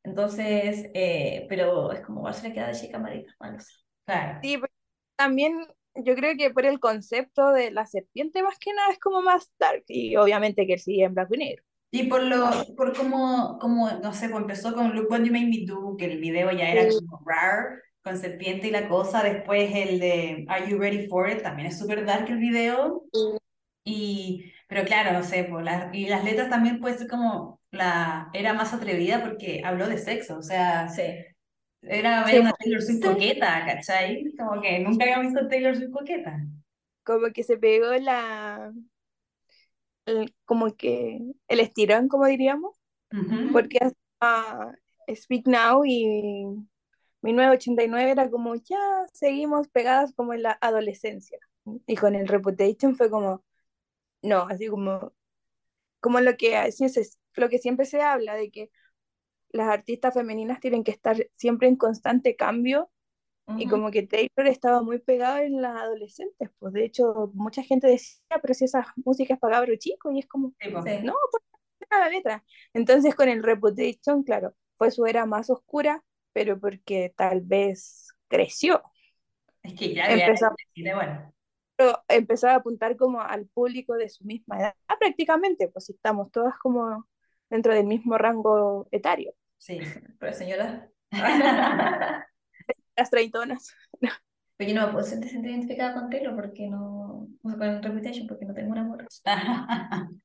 [0.04, 3.58] Entonces, eh, pero es como igual se le queda de chica marita, bueno.
[4.06, 4.40] Claro.
[4.42, 4.74] Sí, pero
[5.16, 9.22] también yo creo que por el concepto de la serpiente más que nada es como
[9.22, 11.64] más dark y obviamente que él sigue en blanco y negro.
[11.94, 15.48] Y por lo, por cómo, como, no sé, pues empezó con Look What You Made
[15.48, 19.24] Me Do, que el video ya era como rare, con serpiente y la cosa.
[19.24, 23.04] Después el de Are You Ready For It, también es súper dark el video.
[23.84, 28.30] Y, pero claro, no sé, pues, la- y las letras también puede ser como la,
[28.34, 31.02] era más atrevida porque habló de sexo, o sea, Sí.
[31.82, 33.08] era ver Sí, una Taylor Swift sí.
[33.08, 34.24] coqueta, ¿cachai?
[34.38, 36.38] Como que nunca había visto Taylor Swift coqueta.
[37.04, 38.72] Como que se pegó la
[40.06, 42.78] el- como que el estirón, como diríamos,
[43.52, 44.76] porque hasta
[45.16, 46.46] Speak Now y
[47.22, 48.80] 1989 era como ya
[49.14, 51.40] seguimos pegadas como en la adolescencia.
[51.88, 53.44] Y con el Reputation fue como,
[54.24, 55.14] no, así como,
[56.02, 58.72] como lo que, así es, lo que siempre se habla de que
[59.52, 62.91] las artistas femeninas tienen que estar siempre en constante cambio
[63.58, 67.88] y como que Taylor estaba muy pegado en las adolescentes, pues de hecho mucha gente
[67.88, 71.04] decía, pero si esa música es para cabros chicos y es como, Sí, pues.
[71.04, 71.44] No, pues
[71.90, 72.44] la letra.
[72.74, 78.82] Entonces con el Reputation, claro, fue su era más oscura, pero porque tal vez creció,
[79.64, 80.56] Es que ya Empezó-
[80.96, 81.34] bueno.
[81.76, 86.32] pero empezó a apuntar como al público de su misma edad, Ah, prácticamente, pues estamos
[86.32, 87.08] todas como
[87.50, 89.80] dentro del mismo rango etario, Sí.
[90.20, 90.90] Pero señora,
[93.02, 93.74] las treintonas.
[94.58, 98.28] pero yo no me puedo sentir, identificada con Taylor porque no, o sea, con Reputation
[98.28, 99.08] porque no tengo un amor.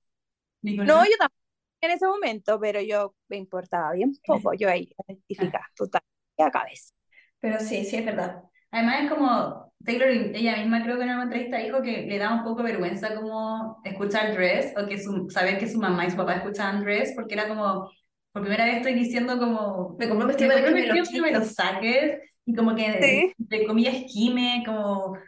[0.62, 1.40] No, yo tampoco
[1.80, 6.02] en ese momento, pero yo me importaba bien poco, yo ahí identificada, total,
[6.36, 6.94] y a cabeza.
[7.40, 8.42] Pero sí, sí, es verdad.
[8.72, 12.34] Además es como Taylor, ella misma creo que en una entrevista dijo que le da
[12.34, 16.16] un poco vergüenza como escuchar Dress o que su, saber que su mamá y su
[16.16, 17.90] papá escuchaban Dress porque era como,
[18.32, 21.10] por primera vez estoy diciendo como, Me compré un vestido para que me lo vestido
[21.10, 21.54] que me lo quites.
[21.54, 23.34] saques y como que, Sí.
[23.38, 25.18] entre comillas, gime, como,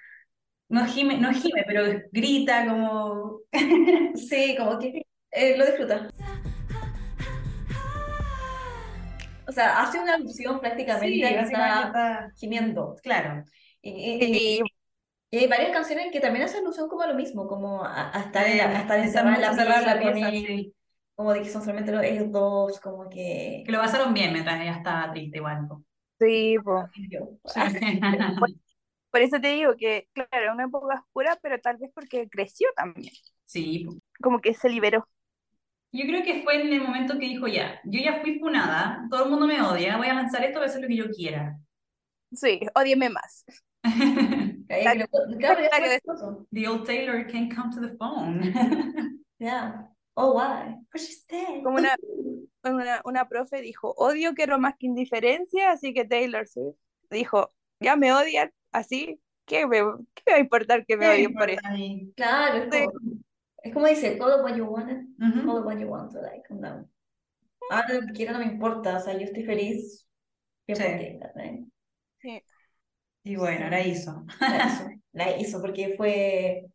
[0.68, 3.40] no gime, no gime, pero grita como,
[4.16, 5.02] Sí, como que
[5.32, 6.10] eh, lo disfruta.
[9.46, 12.96] O sea, hace una alusión prácticamente sí, a que básicamente está está, gimiendo.
[13.02, 13.44] claro,
[13.82, 14.62] Y, y- y-
[15.30, 18.20] Y hay varias canciones que también hacen alusión como a lo mismo, como a, a
[18.22, 20.74] estar, en la- a estar encerrada en la pieza la con pieza, él, sí.
[21.14, 23.62] como de que son solamente los- ellos dos, como que...
[23.66, 25.66] que lo pasaron bien mientras ella estaba triste igual.
[25.68, 25.84] po.
[26.18, 26.56] Sí,
[27.10, 27.38] yo.
[29.10, 33.12] Por eso te digo que, claro, una época oscura, pero tal vez porque creció también,
[33.46, 33.96] Sí, po.
[34.22, 35.08] como que se liberó.
[35.90, 39.24] Yo creo que fue en el momento que dijo ya, yo ya fui funada, todo
[39.24, 41.58] el mundo me odia, voy a lanzar esto, voy a hacer lo que yo quiera.
[42.32, 43.44] Sí, ódieme más.
[44.68, 45.06] Claro.
[46.52, 48.52] The old Taylor can't come to the phone.
[49.40, 49.84] Yeah.
[50.16, 50.74] Oh, why?
[50.92, 51.62] But she's dead.
[51.62, 51.96] Como una,
[52.64, 56.76] una, una profe dijo, odio quiero más que indiferencia, así que Taylor Swift
[57.10, 57.50] dijo,
[57.80, 59.78] ya me odian, así, ¿qué me,
[60.14, 61.60] qué me va a importar que me ¿Qué odien por eso?
[62.16, 62.84] Claro, es Sí.
[62.86, 63.00] como,
[63.62, 64.90] es como dice, it what you want,
[65.20, 65.46] Ujú.
[65.46, 66.90] call it what you want, so like, calm down.
[67.70, 70.06] Ahora lo que quiera no me importa, o sea, yo estoy feliz.
[70.66, 70.74] Sí.
[72.22, 72.42] Sí.
[73.24, 74.24] Y bueno, la hizo.
[74.40, 76.70] La hizo, la hizo porque fue.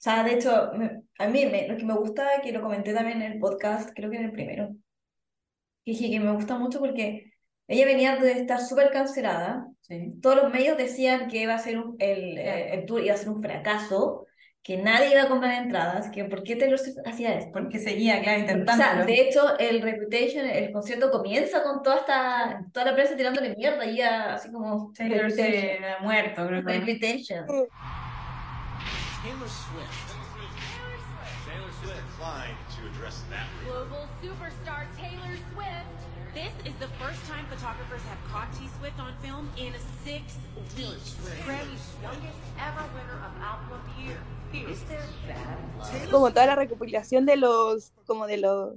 [0.00, 2.94] O sea, de hecho, me- a mí me- lo que me gusta, que lo comenté
[2.94, 4.68] también en el podcast, creo que en el primero,
[5.84, 7.32] que dije que me gusta mucho porque
[7.68, 9.66] ella venía de estar súper cancelada.
[9.82, 10.14] Sí.
[10.22, 13.18] Todos los medios decían que iba a ser un- el, eh, el tour iba a
[13.18, 14.26] ser un fracaso,
[14.62, 17.50] que nadie iba a comprar entradas, que por qué Taylor Swift hacía esto.
[17.52, 22.64] Porque seguía, claro, O sea, de hecho, el Reputation, el concierto comienza con toda esta,
[22.72, 26.72] toda la prensa tirándole mierda y así como Taylor ha muerto, creo que.
[26.72, 27.46] Reputation.
[29.22, 30.16] Taylor Swift.
[31.46, 33.46] Taylor Swift declined to address that.
[33.66, 35.98] Global superstar Taylor Swift.
[36.32, 39.72] This is the first time photographers have caught T Swift on film in
[40.04, 40.38] six
[40.76, 41.16] weeks.
[41.44, 44.18] Grammy's youngest ever winner of Album of the Year.
[46.10, 48.74] Como toda la recopilación de los, como de los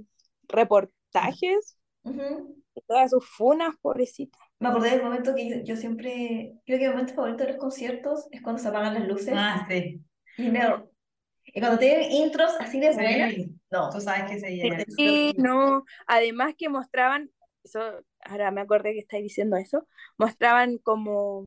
[0.48, 2.54] reportajes, Ujú.
[2.76, 4.38] y todas sus funas, pobrecita.
[4.60, 7.58] me acordé del momento que yo, yo siempre, creo que el momento favorito de los
[7.58, 10.00] conciertos es cuando se apagan las luces Ah, sí.
[10.36, 10.84] Y, me-
[11.46, 13.54] y cuando tienen intros así de buenas, Sí.
[13.70, 14.84] no, Tú sabes que se Sí, llena.
[14.96, 15.84] sí, no.
[16.06, 17.30] Además que mostraban,
[17.62, 17.80] eso,
[18.20, 19.86] ahora me acordé que estáis diciendo eso,
[20.18, 21.44] mostraban como,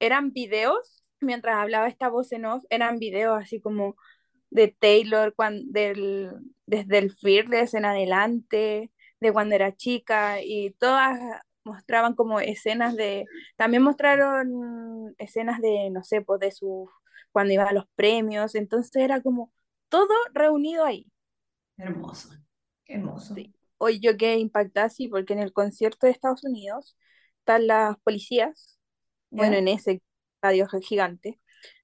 [0.00, 3.96] eran videos, mientras hablaba esta voz en off, eran videos así como
[4.50, 6.30] de Taylor cuan- del,
[6.66, 8.90] desde el Fearless en adelante,
[9.20, 11.18] de cuando era chica, y todas
[11.64, 13.24] mostraban como escenas de,
[13.56, 16.90] también mostraron escenas de, no sé, pues de su,
[17.32, 19.52] cuando iba a los premios, entonces era como
[19.88, 21.06] todo reunido ahí.
[21.76, 22.30] Hermoso.
[22.86, 23.34] hermoso.
[23.34, 23.54] Sí.
[23.78, 26.96] Hoy yo quedé impactada, sí, porque en el concierto de Estados Unidos
[27.40, 28.78] están las policías,
[29.30, 30.02] bueno, en ese
[30.36, 31.40] estadio gigante,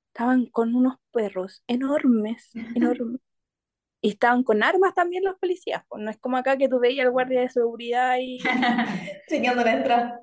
[0.09, 3.21] estaban con unos perros enormes, enormes.
[4.01, 7.05] Y estaban con armas también los policías, pues no es como acá que tú veías
[7.05, 8.39] al guardia de seguridad y
[9.29, 10.21] Chequeando la entrada.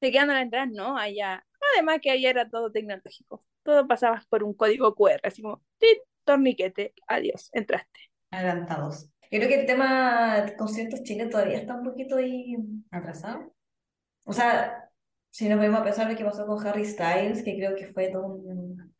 [0.00, 1.46] a la entrada, no, allá.
[1.74, 5.98] Además que allá era todo tecnológico, todo pasaba por un código QR, así como, ¡tit!
[6.24, 8.00] torniquete, adiós, entraste.
[8.30, 9.10] Adelantados.
[9.30, 12.56] Yo creo que el tema de conciertos Chile todavía está un poquito ahí.
[12.90, 13.52] ¿Atrasado?
[14.24, 14.90] O sea,
[15.30, 18.08] si nos vemos a pensar lo que pasó con Harry Styles, que creo que fue
[18.10, 18.94] todo un-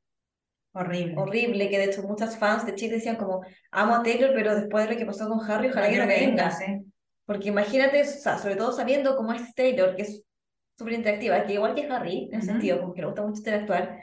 [0.72, 1.14] Horrible.
[1.16, 3.40] horrible, que de hecho muchas fans de Chile decían como,
[3.70, 6.06] amo a Taylor, pero después de lo que pasó con Harry, ojalá No que no
[6.06, 6.26] venga.
[6.26, 6.64] venga, sí.
[7.24, 10.22] Porque imagínate, o sea, sobre todo sabiendo cómo es Taylor, que es
[10.76, 12.52] súper interactiva, que igual que Harry, en ese Ujú.
[12.52, 14.02] sentido, como que le gusta mucho interactuar,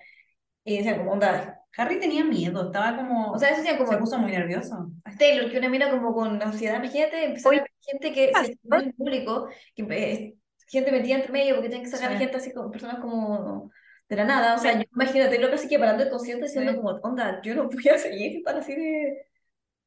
[0.65, 3.31] y decían como, onda, Harry tenía miedo, estaba como.
[3.31, 4.91] o sea, eso decían se como, puso muy nervioso.
[5.17, 8.57] Taylor, que una mina como con ansiedad, imagínate, empezar Oye, a ver gente que se
[8.83, 10.35] en público, que eh,
[10.67, 12.17] gente metida entre medio, porque tienen que sacar Sí.
[12.17, 13.71] gente así como personas como
[14.09, 14.79] de la nada, o sea, Sí.
[14.79, 16.77] yo imagino a Taylor casi que parando el concierto diciendo Sí.
[16.77, 19.27] como, onda, yo no voy a seguir estar así de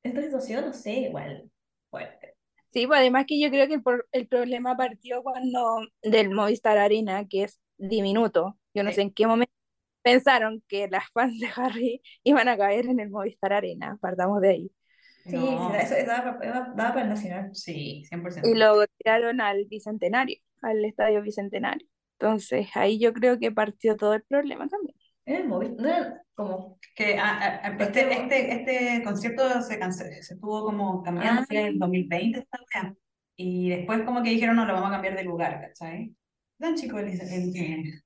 [0.03, 1.51] esta situación, no sé, igual,
[1.91, 2.35] fuerte.
[2.73, 6.77] Sí, pues además que yo creo que el, por- el problema partió cuando del Movistar
[6.79, 8.59] Arena, que es diminuto.
[8.75, 8.97] Yo no Sí.
[8.97, 9.53] sé en qué momento
[10.03, 14.49] pensaron que las fans de Harry iban a caer en el Movistar Arena, partamos de
[14.51, 14.73] ahí.
[15.27, 15.75] Sí, No.
[15.75, 17.51] eso, eso daba, para- daba para el Nacional.
[17.55, 18.49] Sí, 100%.
[18.49, 21.87] Y lo tiraron al Bicentenario, al Estadio Bicentenario.
[22.19, 24.97] Entonces ahí yo creo que partió todo el problema también.
[25.25, 30.35] Era el era como, Que ah, ah, ah, este, este, este concierto se, canceló, se
[30.35, 31.47] estuvo como cambiando Ah.
[31.51, 32.95] en el 2020 esta wea.
[33.37, 36.15] Y después como que dijeron, no, lo vamos a cambiar de lugar, ¿cachai?
[36.59, 38.03] Tan chico el, el,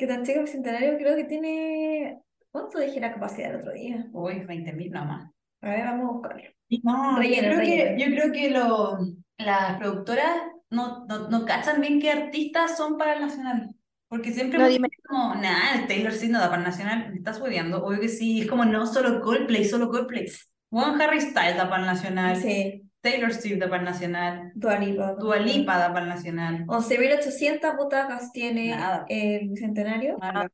[0.00, 2.20] que tan chico el Bicentenario creo que tiene,
[2.50, 4.06] ¿cuánto dije la capacidad el otro día?
[4.12, 5.30] Uy, 20.000 nomás.
[5.60, 6.42] A ver, vamos a buscarlo.
[6.82, 7.98] No, Relleno, yo creo que, relleno.
[7.98, 8.98] yo creo que lo,
[9.38, 10.30] las productoras
[10.70, 13.74] no, no, no cachan bien qué artistas son para el nacional.
[14.08, 14.88] Porque siempre No, dime.
[15.06, 17.84] como, nada, el Taylor Swift no da para el nacional, me estás hueveando.
[17.84, 20.26] Obvio que sí, es como no solo Coldplay, solo Coldplay.
[20.70, 24.78] Juan Harry Styles da para el nacional, Sí, Taylor Swift da para el nacional, Dua
[24.78, 25.14] Lipa.
[25.14, 26.66] Dua Lipa da para el nacional.
[26.66, 29.06] 11.800 butacas tiene Nada.
[29.08, 30.18] el Bicentenario.
[30.20, 30.48] Ah.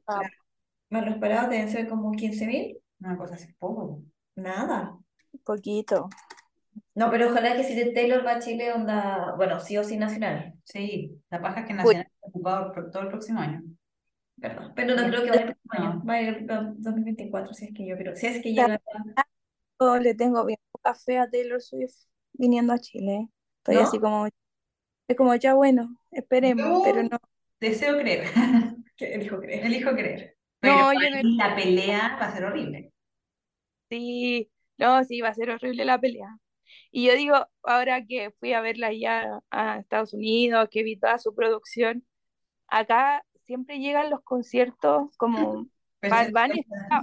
[0.89, 2.79] Más lo esperado deben ser como 15.000.
[3.01, 4.03] Una cosa así, poco.
[4.37, 4.97] Nada.
[5.45, 6.09] Poquito.
[6.95, 9.97] No, pero ojalá que si de Taylor va a Chile, onda, bueno, sí o sí
[9.97, 10.55] nacional.
[10.65, 13.63] Sí, la paja es que Nacional está ocupado por todo el próximo año.
[14.41, 14.73] Perdón.
[14.75, 16.03] Pero no creo que vaya el próximo año.
[16.09, 18.15] Va a ir el 2024, si es que yo creo.
[18.15, 18.81] Si es que llega.
[19.81, 22.07] Yo le tengo bien poca fe a Taylor Swift
[22.39, 23.28] viniendo a Chile.
[23.59, 23.80] Estoy ¿No?
[23.80, 24.26] así como,
[25.09, 27.18] es como ya bueno, esperemos, pero no.
[27.61, 28.28] Deseo creer,
[28.97, 29.66] ¿Qué elijo creer?
[29.66, 30.37] elijo creer.
[30.61, 32.93] Pero No, yo no- la pelea va a ser horrible.
[33.89, 36.39] Sí, no, sí, va a ser horrible la pelea.
[36.93, 41.18] Y yo digo, ahora que fui a verla ya a Estados Unidos, que vi toda
[41.18, 42.07] su producción,
[42.68, 45.68] acá siempre llegan los conciertos como
[46.03, 47.03] Bad Bunny, explicaba-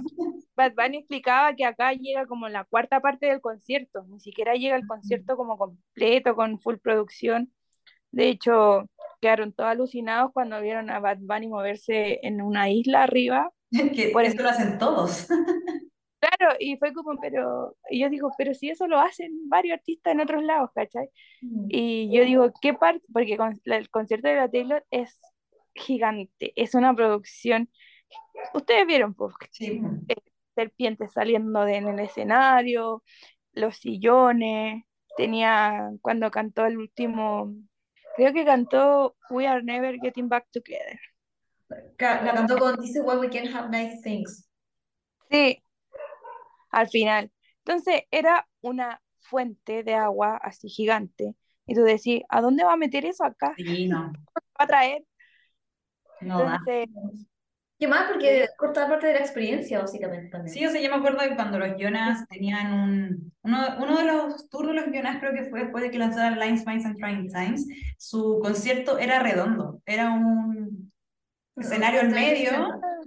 [0.56, 4.76] Bad Bunny explicaba que acá llega como la cuarta parte del concierto, ni siquiera llega
[4.76, 7.52] el concierto como completo, con full producción.
[8.12, 8.88] De hecho,
[9.20, 13.50] quedaron todos alucinados cuando vieron a Bad Bunny moverse en una isla arriba.
[13.94, 15.26] Que Por eso lo hacen todos.
[16.38, 20.14] Claro, y fue como, pero, y yo digo, pero si eso lo hacen varios artistas
[20.14, 21.10] en otros lados, ¿cachai?
[21.42, 21.66] Mm.
[21.68, 23.04] Y yo digo, ¿qué parte?
[23.12, 25.20] Porque con- el concierto de la Taylor es
[25.74, 27.68] gigante, es una producción.
[28.52, 29.82] Ustedes vieron, pues, Sí.
[30.54, 33.02] serpientes saliendo de, en el escenario,
[33.52, 34.84] los sillones,
[35.16, 37.54] tenía cuando cantó el último,
[38.16, 40.98] creo que cantó We Are Never Getting Back Together.
[41.98, 44.48] La cantó con This is why we can have nice things.
[45.30, 45.62] Sí,
[46.70, 47.32] al final.
[47.64, 51.34] Entonces era una fuente de agua así gigante.
[51.66, 53.54] Y tú decís, ¿a dónde va a meter eso acá?
[53.56, 54.12] Sí, no.
[54.12, 55.04] ¿Va a traer?
[56.20, 56.40] No.
[56.40, 56.88] Entonces,
[57.84, 58.10] ¿Qué más?
[58.10, 60.54] Porque corta parte de la experiencia, básicamente, también.
[60.54, 63.32] Sí, o sea, yo me acuerdo de cuando los Jonas tenían un...
[63.42, 66.40] Uno, uno de los tours de los Jonas creo que fue después de que lanzaran
[66.40, 67.66] Lines, Minds and Trying Times,
[67.98, 70.90] su concierto era redondo, era un
[71.56, 72.50] escenario al medio,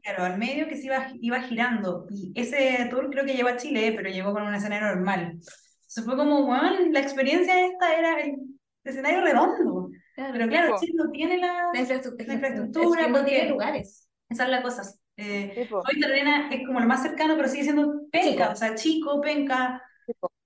[0.03, 2.05] claro, al medio que se iba, iba girando.
[2.11, 5.39] Y ese tour creo que llegó a Chile, pero llegó con un escenario normal.
[5.87, 8.35] Se fue como, bueno, la experiencia esta era el
[8.83, 9.89] escenario redondo.
[10.15, 10.75] Pero claro.
[10.79, 14.06] Chile no tiene la, La infraestructura, la infraestructura, es que no tiene lugares.
[14.29, 14.83] Esa es la cosa.
[15.17, 15.67] Eh.
[15.71, 19.81] Movistar Arena es como lo más cercano, pero sigue siendo penca, o sea, chico, penca.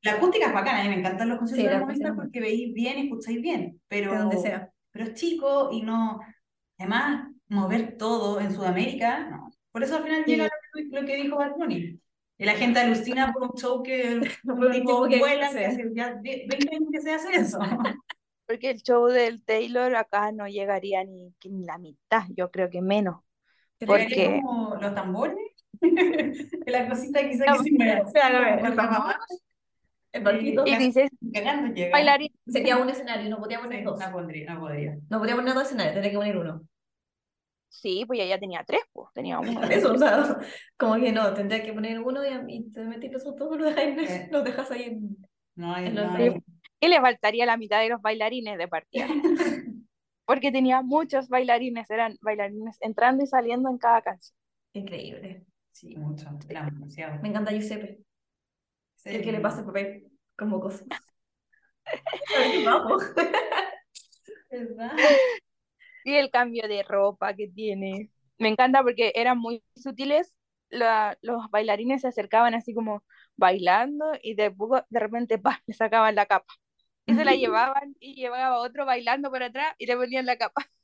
[0.02, 2.16] La acústica es bacana, a mí me encantan los conciertos de la Movistar acústica.
[2.24, 4.72] porque veis bien y escucháis bien, pero, De donde sea.
[4.92, 6.20] pero es chico y no.
[6.80, 9.50] Además, mover todo en Sudamérica, no.
[9.72, 12.00] Por eso al final llega lo, lo que dijo Bad Bunny.
[12.38, 15.60] Y la gente alucina por un show que un tipo que vuela, hace.
[15.60, 17.60] que hace ya ve- 20 años que se hace eso.
[18.48, 22.82] Porque el show del Taylor acá no llegaría ni, ni la mitad, yo creo que
[22.82, 23.22] menos.
[23.86, 25.36] Porque Porque- como los tambores,
[26.68, 29.12] la cosita quizá No, que se mueve así, claro, como
[30.14, 30.64] el barquito.
[30.68, 32.20] Y dices, llega.
[32.46, 34.00] Sería un escenario, no podía Sí, poner dos.
[34.00, 34.98] no podría, no podría.
[35.10, 36.62] No podía poner dos escenarios, tendría que poner uno.
[37.70, 39.62] sí, pues ella tenía tres, pues, tenía uno.
[39.72, 40.38] Eso, o sea,
[40.78, 43.96] como que no, tendría que poner uno y, y te metís los otros, los dejas,
[44.10, 44.14] Sí.
[44.14, 45.18] ahí- los dejas ahí en...
[45.56, 46.36] No hay, En los no hay-
[46.82, 49.08] Y le faltaría la mitad de los bailarines de partida.
[50.32, 54.34] Porque tenía muchos bailarines, eran bailarines entrando y saliendo en cada canción.
[54.72, 55.46] Increíble.
[55.74, 57.22] Sí, mucho, era demasiado.
[57.22, 58.00] Me encanta Giuseppe.
[59.04, 60.86] El que le pasa el papel como cosa.
[62.64, 63.04] Vamos.
[64.50, 64.92] ¿Verdad?
[66.06, 68.10] Y el cambio de ropa que tiene.
[68.40, 70.34] Me encanta porque eran muy sutiles.
[70.70, 73.04] La- los bailarines se acercaban así como
[73.36, 75.60] bailando y de, poco- de repente ¡pah!
[75.68, 76.54] le sacaban la capa.
[77.06, 80.66] Y se la llevaban y llevaba otro bailando por atrás y le ponían la capa.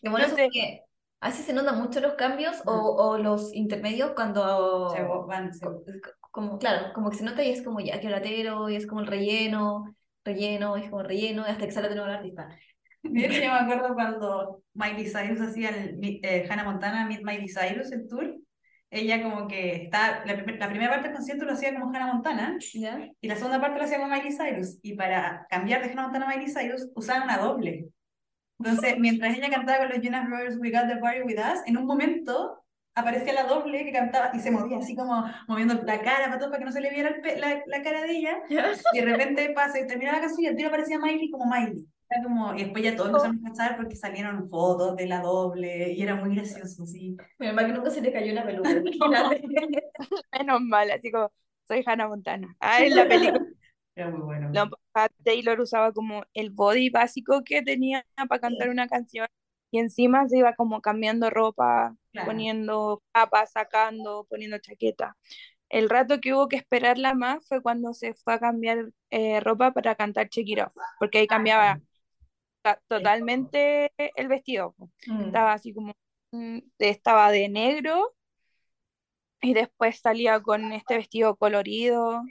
[0.00, 0.82] Qué bueno No eso porque
[1.20, 5.66] así se notan mucho los cambios o, o los intermedios cuando Se van, se-
[6.00, 8.86] co- como claro, como que se nota y es como ya que latero y es
[8.86, 12.48] como el relleno, relleno, es como relleno, hasta que sale de nuevo el artista.
[13.02, 18.08] Yo me acuerdo cuando Miley Cyrus hacía el eh, Hannah Montana Meet Miley Cyrus, el
[18.08, 18.36] tour.
[18.96, 22.56] Ella como que está, la, la primera parte del concierto lo hacía como Hannah Montana
[22.74, 23.10] ¿Ya?
[23.20, 24.78] y la segunda parte lo hacía como Miley Cyrus.
[24.82, 27.88] Y para cambiar de Hannah Montana a Miley Cyrus usaban una doble.
[28.58, 31.76] Entonces, mientras ella cantaba con los Jonas Brothers We Got the Party With Us, en
[31.76, 32.62] un momento
[32.94, 36.48] aparecía la doble que cantaba y se movía así como moviendo la cara para, todo,
[36.48, 38.38] para que no se le viera el la, la cara de ella.
[38.48, 38.72] ¿Ya?
[38.92, 41.86] Y de repente pasa y termina la canción y al tiro aparecía Miley como Miley.
[42.08, 45.92] Era como, y después ya todos empezaron a cachar porque salieron fotos de la doble
[45.92, 47.16] y era muy gracioso, sí.
[47.38, 48.70] Menos mal que nunca se le cayó la peluca.
[50.32, 51.32] Menos mal, así como
[51.66, 52.56] soy Hannah Montana.
[52.60, 53.40] Ah, en la película
[53.96, 54.48] Era muy bueno.
[54.52, 54.68] no,
[55.24, 59.26] Taylor usaba como el body básico que tenía para cantar una canción
[59.70, 62.26] y encima se iba como cambiando ropa, Claro.
[62.26, 65.16] poniendo capas, sacando, poniendo chaqueta.
[65.68, 69.72] El rato que hubo que esperarla más fue cuando se fue a cambiar eh, ropa
[69.72, 71.82] para cantar Check It Off, porque ahí cambiaba ta-
[72.88, 74.74] totalmente el vestido.
[75.06, 75.26] Mm.
[75.26, 75.94] Estaba así como,
[76.32, 78.14] mm, estaba de negro
[79.40, 82.22] y después salía con este vestido colorido,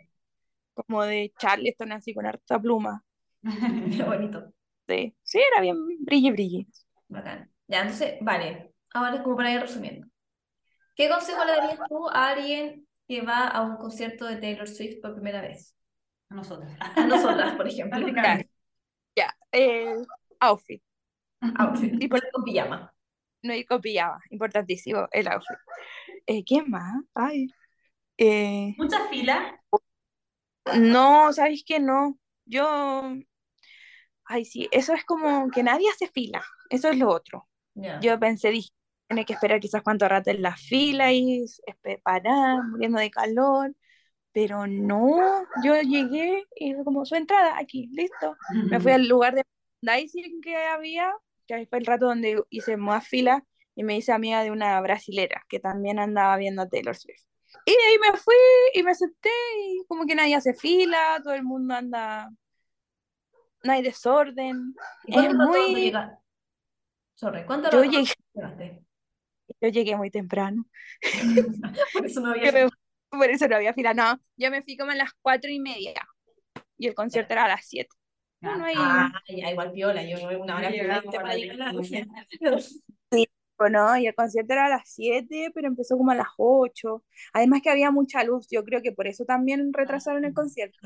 [0.73, 3.03] como de Charleston, así con harta pluma.
[3.97, 4.51] Qué bonito.
[4.87, 6.67] Sí, sí, era bien brilli brilli.
[7.07, 7.51] Bacán.
[7.67, 8.73] Ya, entonces, vale.
[8.93, 10.07] Ahora es como para ir resumiendo.
[10.95, 15.01] ¿Qué consejo le darías tú a alguien que va a un concierto de Taylor Swift
[15.01, 15.75] por primera vez?
[16.29, 16.71] A nosotros.
[16.95, 17.99] A nosotras, por ejemplo.
[19.17, 19.95] Ya, eh,
[20.39, 20.81] outfit,
[21.59, 21.93] Outfit.
[22.01, 22.93] Y por- con pijama.
[23.43, 25.57] no ir con pijama, importantísimo el outfit.
[26.27, 26.95] Eh, ¿qué más?
[27.13, 27.47] Ay,
[28.17, 29.61] eh, Mucha fila.
[30.77, 32.17] no, ¿sabéis que no?
[32.45, 33.01] Yo,
[34.25, 37.47] ay, sí, eso es como que nadie hace fila, eso es lo otro.
[38.01, 38.69] Yo pensé, dije,
[39.07, 41.45] tiene que esperar quizás cuánto rato en la fila y
[42.03, 43.73] parar, muriendo de calor,
[44.31, 48.35] pero no, yo llegué y fue como su entrada aquí, listo.
[48.69, 49.43] Me fui al lugar de
[49.85, 51.13] merchandising que había,
[51.47, 53.43] que ahí fue el rato donde hice más fila
[53.75, 57.21] y me hice amiga de una brasilera que también andaba viendo a Taylor Swift.
[57.65, 58.35] Y de ahí me fui
[58.73, 59.29] y me senté
[59.59, 62.29] y como que nadie hace fila, todo el mundo anda,
[63.63, 64.75] no hay desorden.
[65.07, 65.93] ¿Y Es muy?
[67.15, 68.13] Sorry, ¿cuánto yo llegué,
[69.61, 70.65] yo llegué muy temprano.
[71.93, 72.69] Por eso no había me-
[73.11, 75.93] por eso no había fila, no, yo me fui como a las cuatro y media
[76.77, 77.95] y el concierto era a las siete.
[78.41, 81.61] No, no hay, Ah, ya, igual piola, yo voy una hora Sí, a para llegar
[81.61, 82.07] a la distancia.
[83.57, 87.03] o no, y el concierto era a las siete, pero empezó como a las ocho.
[87.33, 90.77] Además que había mucha luz, yo creo que por eso también retrasaron el concierto.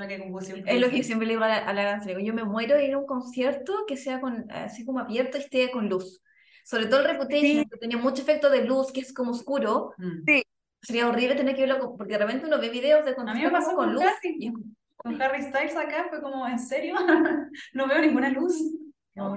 [0.66, 2.86] Es lo que siempre le digo a la, a la digo, yo me muero de
[2.86, 6.22] ir a un concierto que sea con, así como abierto y esté con luz.
[6.64, 7.66] Sobre todo el Reputation, Sí.
[7.70, 9.94] que tenía mucho efecto de luz, que es como oscuro.
[9.98, 10.24] Mm.
[10.28, 10.44] Sí.
[10.82, 13.36] Sería horrible tener que verlo, con- porque de repente uno ve videos de cuando A
[13.36, 14.14] mí está me pasó como con con luz.
[14.24, 14.52] Y
[15.00, 16.96] Con Harry Styles acá fue como, ¿en serio?
[17.74, 18.54] No veo ninguna luz.
[19.16, 19.36] No.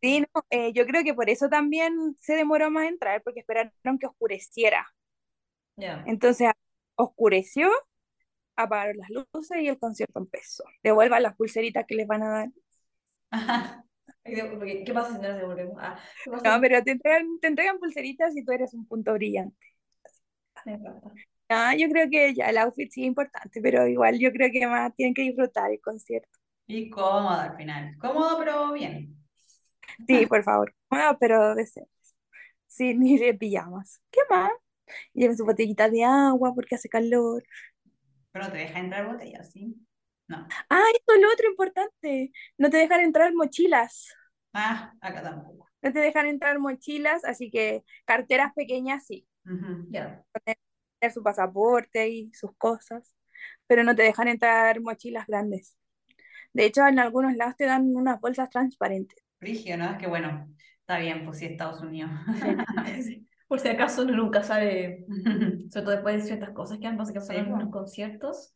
[0.00, 3.40] Sí, no, eh, yo creo que por eso también se demoró más en entrar, porque
[3.40, 4.86] esperaron que oscureciera.
[5.76, 6.04] ya.
[6.06, 6.50] Entonces
[6.96, 7.70] oscureció,
[8.56, 10.64] apagaron las luces y el concierto empezó.
[10.82, 12.48] Devuelvan las pulseritas que les van a dar.
[13.30, 13.84] Ajá.
[14.24, 15.76] ¿Qué pasa si no las devolvemos?
[15.80, 15.98] Ah.
[16.26, 19.56] No, pero te entregan, te entregan pulseritas y tú eres un punto brillante.
[20.66, 21.12] Me encanta.
[21.50, 24.66] No, yo creo que ya el outfit sí es importante, pero igual yo creo que
[24.68, 26.38] más tienen que disfrutar el concierto.
[26.68, 27.96] Y cómodo al final.
[27.98, 29.16] Cómodo, pero bien.
[30.06, 30.72] Sí, por favor.
[30.88, 32.14] Bueno, pero decentes.
[32.68, 34.00] Sí, ni de pijamas.
[34.10, 34.52] ¿Qué más?
[35.12, 37.42] Lleven su botellita de agua porque hace calor.
[38.32, 39.74] Pero no te deja entrar botella, ¿sí?
[40.28, 40.46] No.
[40.68, 42.32] Ah, esto es lo otro importante.
[42.58, 44.14] No te dejan entrar mochilas.
[44.52, 45.66] Ah, acá tampoco.
[45.82, 49.26] No te dejan entrar mochilas, así que carteras pequeñas sí.
[49.90, 50.22] Ya.
[50.44, 50.58] Tener
[51.10, 53.14] su pasaporte y sus cosas,
[53.66, 55.76] pero no te dejan entrar mochilas grandes.
[56.52, 59.22] De hecho, en algunos lados te dan unas bolsas transparentes.
[59.38, 59.90] Frigio, ¿no?
[59.90, 62.10] Es que bueno, está bien, pues sí, Estados Unidos.
[63.04, 63.26] Sí.
[63.48, 65.06] Por si acaso uno nunca sabe,
[65.70, 67.70] sobre todo después de ciertas cosas que han pasado, Sí, en bueno.
[67.70, 68.54] conciertos,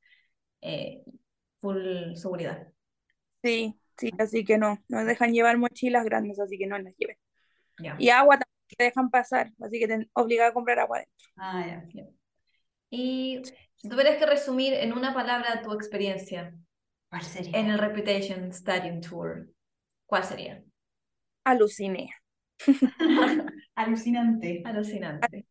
[0.62, 1.04] eh,
[1.60, 2.68] full seguridad.
[3.42, 7.18] Sí, sí, así que no, no dejan llevar mochilas grandes, así que no las lleves.
[7.78, 7.98] Ya.
[7.98, 11.28] Y agua tampoco te dejan pasar, así que te obliga a comprar agua dentro.
[11.36, 12.04] Ah, ya.
[12.96, 13.42] Y
[13.74, 16.54] si tuvieras que resumir en una palabra tu experiencia
[17.10, 17.58] ¿Cuál sería?
[17.58, 19.48] en el Reputation Stadium Tour,
[20.06, 20.62] ¿cuál sería?
[21.42, 22.10] Aluciné.
[23.74, 24.62] Alucinante.
[24.64, 25.44] Alucinante.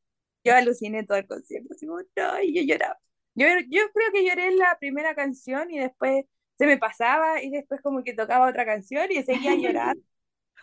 [0.46, 2.98] Yo aluciné todo el concierto, así como, no, y yo lloraba.
[3.36, 6.24] Yo, yo creo que lloré en la primera canción y después
[6.58, 10.02] se me pasaba y después como que tocaba otra canción y seguía llorando.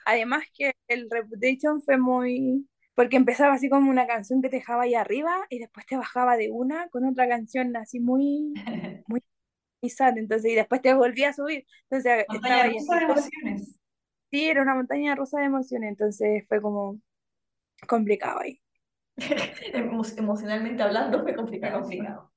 [0.06, 2.66] Además que el Reputation fue muy...
[3.00, 6.36] Porque empezaba así como una canción que te dejaba ahí arriba y después te bajaba
[6.36, 8.62] de una con otra canción así muy,
[9.06, 9.22] muy
[9.90, 10.18] sad.
[10.18, 11.66] Entonces, y después te volvía a subir.
[11.90, 13.78] Entonces, estaba Montaña ahí rusa de emociones.
[14.30, 15.90] sí, era una montaña rusa de emociones.
[15.90, 17.00] Entonces fue como
[17.88, 18.60] complicado ahí.
[19.74, 21.80] Emo- Emocionalmente hablando fue complicado.
[21.80, 22.30] complicado.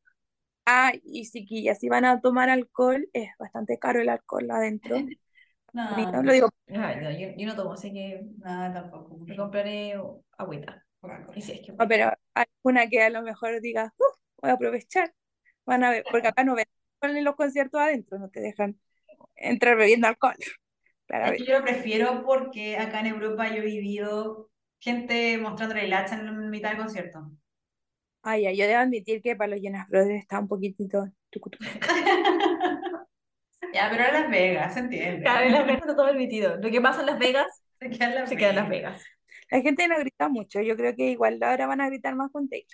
[0.66, 5.06] Ah, y si van a tomar alcohol, es bastante caro el alcohol adentro.
[5.74, 9.18] No, Bonito, Lo digo, Ay, no, yo, yo no tomo, así que no, tampoco.
[9.18, 9.96] me compraré
[10.38, 10.86] agüita.
[11.36, 14.04] Y si es que no, pero hay una que a lo mejor diga, "Uh,
[14.42, 15.14] voy a aprovechar.
[15.66, 16.66] Van a ver, porque acá no ven
[17.02, 18.80] en los conciertos adentro, no te dejan
[19.36, 20.36] entrar bebiendo alcohol.
[21.10, 24.50] Es que yo lo prefiero porque acá en Europa yo he vivido
[24.80, 27.30] gente mostrándole el hacha en mitad del concierto.
[28.24, 31.12] Ay, ay, yo debo admitir que para los Jonas Brothers está un poquitito.
[33.74, 35.22] Ya, pero en Las Vegas, ¿se entiende?
[35.22, 36.58] Claro, en Las Vegas está todo permitido.
[36.58, 37.48] Lo que pasa en Las Vegas
[37.80, 38.94] Se queda en Las se queda en Las Vegas.
[38.94, 39.06] Vegas.
[39.52, 42.48] La gente no grita mucho, yo creo que igual ahora van a gritar más con
[42.50, 42.68] Taylor.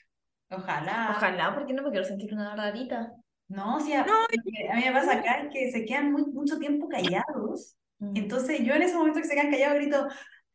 [0.52, 1.14] Ojalá.
[1.16, 3.14] Ojalá, porque no me quiero sentir una rarita.
[3.48, 6.26] No, sí, a, lo que a mí me pasa acá es que se quedan muy,
[6.26, 7.76] mucho tiempo callados.
[7.98, 8.16] Mm.
[8.16, 10.08] Entonces yo en ese momento que se quedan callados grito,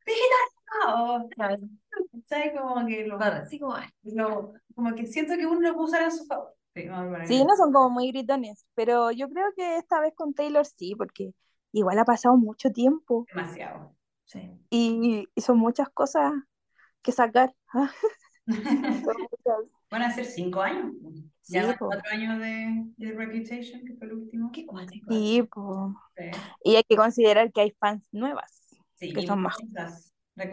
[0.07, 1.29] ¡Vegetariano!
[1.31, 1.57] Claro,
[2.27, 2.53] ¿Sabes?
[2.57, 3.19] Como que lo,
[3.49, 6.55] sí, como, lo- como que siento que uno lo puede usar a su favor.
[6.75, 6.89] Sí,
[7.25, 10.95] Sí, no son como muy gritones, pero yo creo que esta vez con Taylor sí,
[10.97, 11.33] porque
[11.73, 13.97] igual ha pasado mucho tiempo demasiado.
[14.27, 14.41] sí.
[14.71, 16.33] y, y son muchas cosas
[17.03, 17.55] que sacar.
[17.75, 17.91] Ah.
[19.91, 20.93] Van a ser cinco años.
[21.43, 21.87] Sí, Ya po.
[21.89, 24.51] cuatro años de, de Reputation, que fue el último.
[24.53, 25.13] Qué cuático.
[25.13, 25.49] Sí.
[25.49, 25.49] Sí,
[26.65, 29.57] Y hay que considerar que hay fans nuevas, Sí, que son más,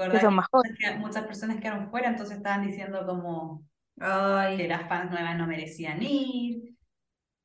[0.10, 0.80] que son que más jóvenes.
[1.00, 3.64] muchas personas quedaron fuera, entonces estaban diciendo como
[4.02, 6.76] que Ay, las fans nuevas no merecían ir,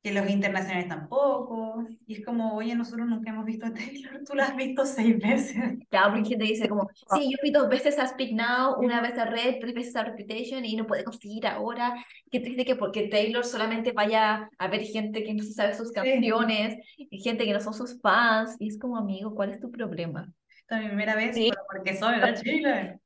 [0.03, 1.85] que los internacionales tampoco.
[2.05, 5.17] Y es como, oye, nosotros nunca hemos visto a Taylor, tú la has visto seis
[5.19, 5.55] veces.
[5.89, 9.17] claro, porque gente dice como, sí, yo fui dos veces a Speak Now, una vez
[9.17, 11.93] a Red, tres veces a Reputation y no puede conseguir ahora.
[12.31, 15.91] Qué triste que porque Taylor solamente vaya a ver gente que no se sabe sus
[15.91, 18.55] canciones y gente que no son sus fans.
[18.59, 20.31] Y es como, amigo, ¿cuál es tu problema?
[20.59, 21.51] Esta es mi primera vez, Sí.
[21.71, 22.99] porque soy de Chile.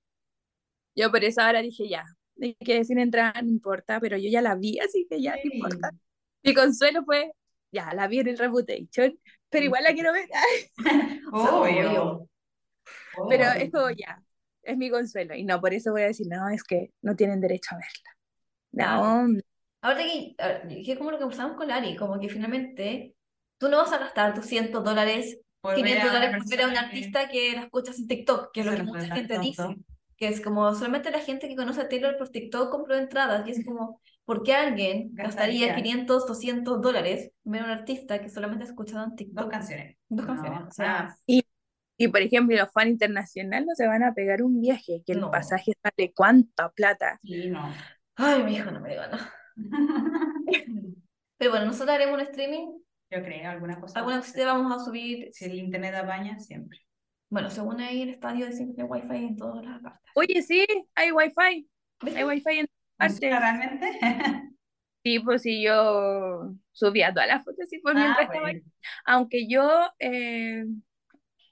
[0.96, 2.04] Yo por eso ahora dije ya,
[2.48, 5.42] hay que decir entrar, no importa, pero yo ya la vi, así que ya no
[5.44, 5.92] importa.
[6.44, 7.32] Mi consuelo fue,
[7.72, 9.18] ya la vi en el Reputation,
[9.50, 10.30] pero igual la quiero ver.
[11.32, 12.28] Obvio.
[13.30, 14.22] Pero es como ya,
[14.64, 15.36] es mi consuelo.
[15.36, 18.12] Y no, por eso voy a decir, no, es que no tienen derecho a verla.
[18.74, 19.42] No,
[19.84, 23.16] Ahora que, a ver, que es como lo que pasamos con Lari, como que finalmente
[23.58, 26.50] tú no vas a gastar tus 100 dólares, Por ver 500 a una dólares por
[26.50, 29.40] ver a un artista que la escuchas en TikTok, que es lo que mucha gente
[29.40, 29.76] dice.
[30.22, 33.52] Que es como solamente la gente que conoce a Taylor por TikTok compró entradas, y
[33.54, 35.76] es como, ¿por qué alguien gastaría Gastaría.
[35.76, 39.52] 500, 200 dólares ver a un artista que solamente ha escuchado en Dos TikTok?
[39.52, 39.98] canciones.
[40.10, 41.44] Dos canciones, o sea, sea, y
[41.98, 45.22] Y por ejemplo, los fans internacionales no se van a pegar un viaje, que el
[45.32, 47.20] pasaje sale cuánta plata.
[47.24, 47.74] Sí, no.
[48.16, 49.10] Ay, mi hijo, no me diga.
[51.38, 52.68] Pero bueno, nosotros haremos un streaming.
[53.10, 54.00] Yo creo, alguna cosa.
[54.00, 55.30] Alguna cosita vamos a subir.
[55.32, 56.80] Si el internet apaña, siempre.
[57.32, 60.12] Bueno, según ahí el estadio que tiene wifi en todas las partes.
[60.16, 61.68] Oye, sí, hay wifi,
[62.04, 62.20] ¿Viste?
[62.20, 63.80] hay wifi en todas ¿Funciona partes.
[63.80, 64.00] realmente?
[65.04, 68.52] Sí, pues sí, yo subía todas las fotos y pues Ah, mientras estaba.
[69.06, 69.68] Aunque yo
[69.98, 70.64] eh,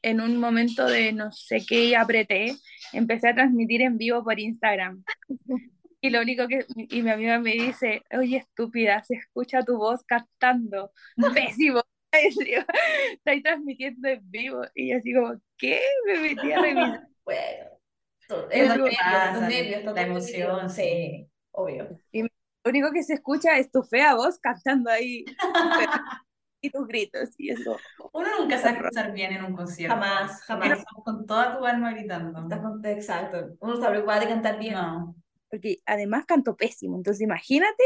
[0.03, 2.55] en un momento de no sé qué apreté,
[2.93, 5.03] empecé a transmitir en vivo por Instagram.
[6.01, 10.01] Y lo único que, y mi amiga me dice, oye, estúpida, se escucha tu voz
[10.05, 10.93] cantando.
[11.33, 11.81] Pésimo.
[12.13, 14.61] Estoy transmitiendo en vivo.
[14.75, 15.81] Y yo así como, ¿qué?
[16.07, 17.07] Me metí a revisar.
[17.29, 17.69] Bueno,
[18.27, 20.69] todo- Es lo que pasa, los nervios, la emoción.
[20.71, 21.99] Sí, obvio.
[22.11, 25.25] Lo único que se escucha es tu fea voz cantando ahí.
[26.61, 27.29] Y tus gritos.
[27.37, 27.77] Y eso.
[28.11, 29.95] Uno nunca a escuchar bien en un concierto.
[29.95, 30.67] Jamás, jamás.
[30.69, 32.37] Pero con toda tu alma gritando.
[32.83, 33.55] Exacto.
[33.61, 34.73] Uno está preocupado de cantar bien.
[34.73, 35.15] No.
[35.49, 36.97] Porque además canto pésimo.
[36.97, 37.83] Entonces imagínate.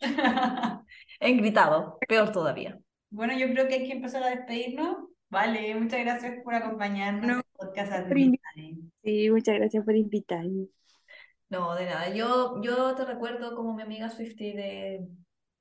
[1.20, 2.78] En gritado, peor todavía.
[3.10, 5.07] Bueno, yo creo que hay que empezar a despedirnos.
[5.30, 8.08] Vale, muchas gracias por acompañarnos No, en el podcast.
[9.02, 10.68] Sí, muchas gracias por invitarme.
[11.50, 12.08] No, de nada.
[12.14, 15.08] Yo, yo te recuerdo como mi amiga Swifty de,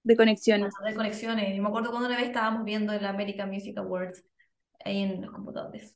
[0.03, 0.73] De conexiones.
[0.85, 1.55] de Conexiones.
[1.55, 4.23] Y me acuerdo cuando una vez estábamos viendo el American Music Awards
[4.83, 5.95] ahí en los computadores.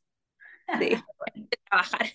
[0.80, 0.96] Sí.
[1.70, 2.08] Trabajar.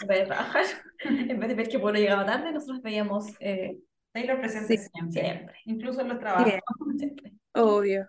[0.00, 0.64] En vez de trabajar,
[1.04, 3.78] en vez de ver que pueblo llegaba tarde, nosotros veíamos eh,
[4.12, 5.56] Taylor presente Sí, siempre, siempre.
[5.64, 6.52] incluso en los trabajos.
[6.98, 7.32] siempre.
[7.54, 8.08] Obvio.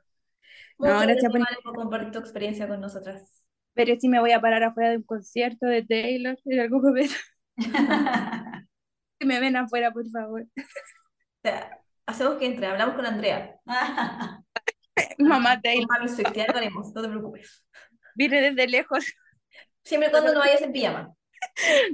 [0.78, 3.43] Muchas gracias gracias, por- compartir tu experiencia con nosotras.
[3.73, 7.15] Pero sí me voy a parar afuera de un concierto de Taylor en algún momento.
[9.17, 10.41] Si me ven afuera, por favor.
[10.41, 10.61] O
[11.41, 13.55] sea, hacemos que entre, hablamos con Andrea.
[15.19, 17.65] Mamá Taylor, algo haremos, no te preocupes.
[18.15, 19.05] vine desde lejos.
[19.86, 21.13] Siempre y cuando no vayas en pijama.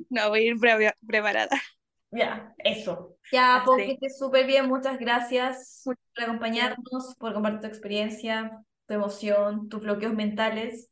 [0.10, 1.62] No, voy a ir pre- preparada.
[2.10, 3.18] Ya, eso.
[3.32, 3.86] Ya, pues, Sí.
[3.88, 4.68] que estés súper bien.
[4.68, 10.90] Muchas gracias por acompañarnos, por compartir tu experiencia, tu emoción, tus bloqueos mentales,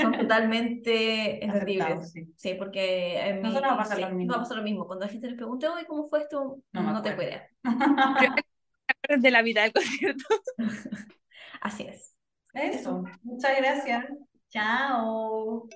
[0.00, 2.12] son totalmente entendibles.
[2.12, 2.32] Sí.
[2.36, 4.32] Sí, porque en mi- Nosotros nos va a pasar sí, lo mismo.
[4.32, 4.86] va a pasar lo mismo.
[4.86, 6.58] Cuando la gente les pregunte, oye, ¿cómo fue esto?
[6.72, 7.42] No No te acuerdas.
[9.18, 10.24] De la vida del concierto.
[11.60, 12.14] Así es.
[12.54, 14.04] Eso, muchas gracias.
[14.50, 15.68] Chao.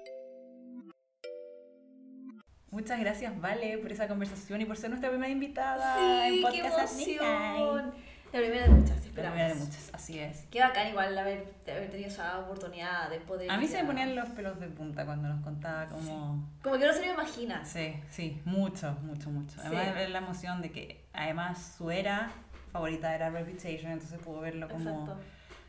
[2.70, 6.62] Muchas gracias, Vale, por esa conversación y por ser nuestra primera invitada en Sí, qué
[6.62, 7.20] Podcast at Midnight.
[7.20, 7.95] emoción.
[8.33, 9.34] La primera de muchas, esperamos.
[9.38, 10.46] primera de muchas, así es.
[10.50, 13.50] Qué bacán igual haber, de haber tenido esa oportunidad de poder...
[13.50, 16.48] A mí se me ponían los pelos de punta cuando nos contaba como...
[16.62, 17.64] Como que no se lo imagina.
[17.64, 19.60] Sí, sí, mucho, mucho, mucho.
[19.60, 19.92] Además, Sí.
[19.94, 22.30] ver la emoción de que además su era
[22.72, 25.16] favorita era Reputation, entonces pudo verlo como Exacto.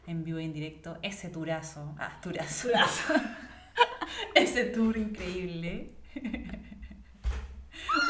[0.07, 0.97] en vivo y en directo.
[1.03, 2.67] Ese turazo, ah, turazo.
[2.69, 3.13] Turazo.
[4.35, 5.91] Ese tour increíble.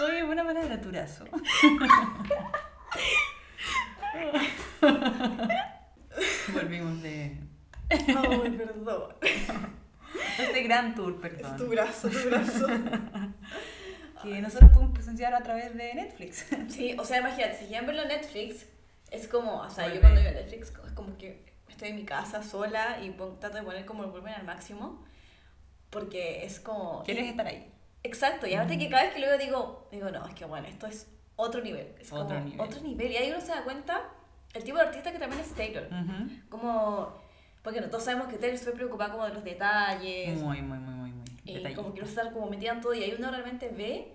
[0.07, 1.25] Oye, buena palabra, turazo.
[6.53, 7.37] Volvimos de
[7.89, 9.13] Ay, perdón.
[10.39, 11.57] este gran tour, perdón.
[11.57, 12.67] Tu brazo, tu brazo.
[14.23, 16.47] Que nosotros pudimos presenciar a través de Netflix.
[16.69, 18.65] Sí, o sea, imagínate, si quieren verlo en Netflix,
[19.11, 20.01] es como, o sea, yo Vuelve.
[20.01, 23.85] cuando veo Netflix es como que estoy en mi casa sola y trato de poner
[23.85, 25.05] como el volumen al máximo,
[25.91, 27.03] porque es como...
[27.03, 27.71] ¿Quieres estar ahí?
[28.01, 30.67] Exacto, y aparte que cada vez que lo veo digo, digo, no, es que bueno,
[30.67, 32.59] esto es otro nivel, es Otro como nivel.
[32.61, 34.09] otro nivel, y ahí uno se da cuenta
[34.55, 36.29] el tipo de artista que también es Taylor, Ujú.
[36.49, 37.13] como,
[37.61, 40.93] porque no, todos sabemos que Taylor se preocupada como de los detalles, Muy, muy, muy,
[40.95, 41.25] muy, muy.
[41.43, 44.13] y como que no estar como metida en todo, y ahí uno realmente ve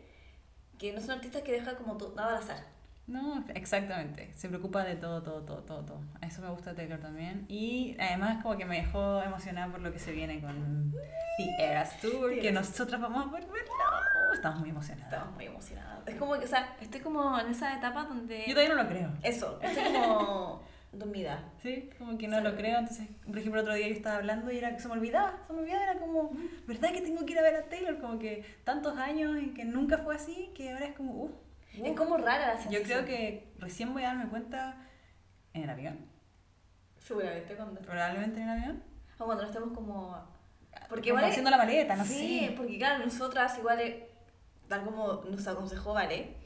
[0.79, 2.65] que no son artistas que dejan como to- nada al azar.
[3.07, 4.31] No, exactamente.
[4.37, 6.01] Se preocupa de todo, todo, todo, todo, todo.
[6.23, 7.45] Eso me gusta Taylor también.
[7.49, 10.95] Y además como que me dejó emocionada por lo que se viene con
[11.39, 13.73] The Eras Tour, que nosotras vamos a poder verlo.
[14.33, 15.13] Estamos muy emocionadas.
[15.13, 16.09] Estamos muy emocionadas.
[16.09, 18.45] Es como que, o sea, estoy como en esa etapa donde...
[18.47, 19.13] Yo todavía no lo creo.
[19.23, 20.63] Eso, estoy como
[20.93, 21.45] dormida.
[21.63, 22.79] Sí, como que no lo creo.
[22.79, 25.61] Entonces, por ejemplo, otro día yo estaba hablando y era se me olvidaba, se me
[25.61, 26.33] olvidaba, era como,
[26.67, 27.99] ¿verdad que tengo que ir a ver a Taylor?
[27.99, 31.27] Como que tantos años en que nunca fue así, que ahora es como, uh,
[31.79, 31.87] uh.
[31.87, 32.83] Es como rara la Yo sensación.
[32.85, 34.77] creo que recién voy a darme cuenta
[35.53, 36.11] en el avión,
[36.99, 37.81] Seguramente cuando...
[37.83, 38.83] probablemente en el avión.
[39.19, 40.41] O cuando no estemos como...
[40.89, 41.25] Porque igual...
[41.25, 42.55] haciendo la maleta, no sí, sé.
[42.57, 44.10] porque claro, nosotras igual, eh,
[44.71, 46.37] tal como nos aconsejó Vale,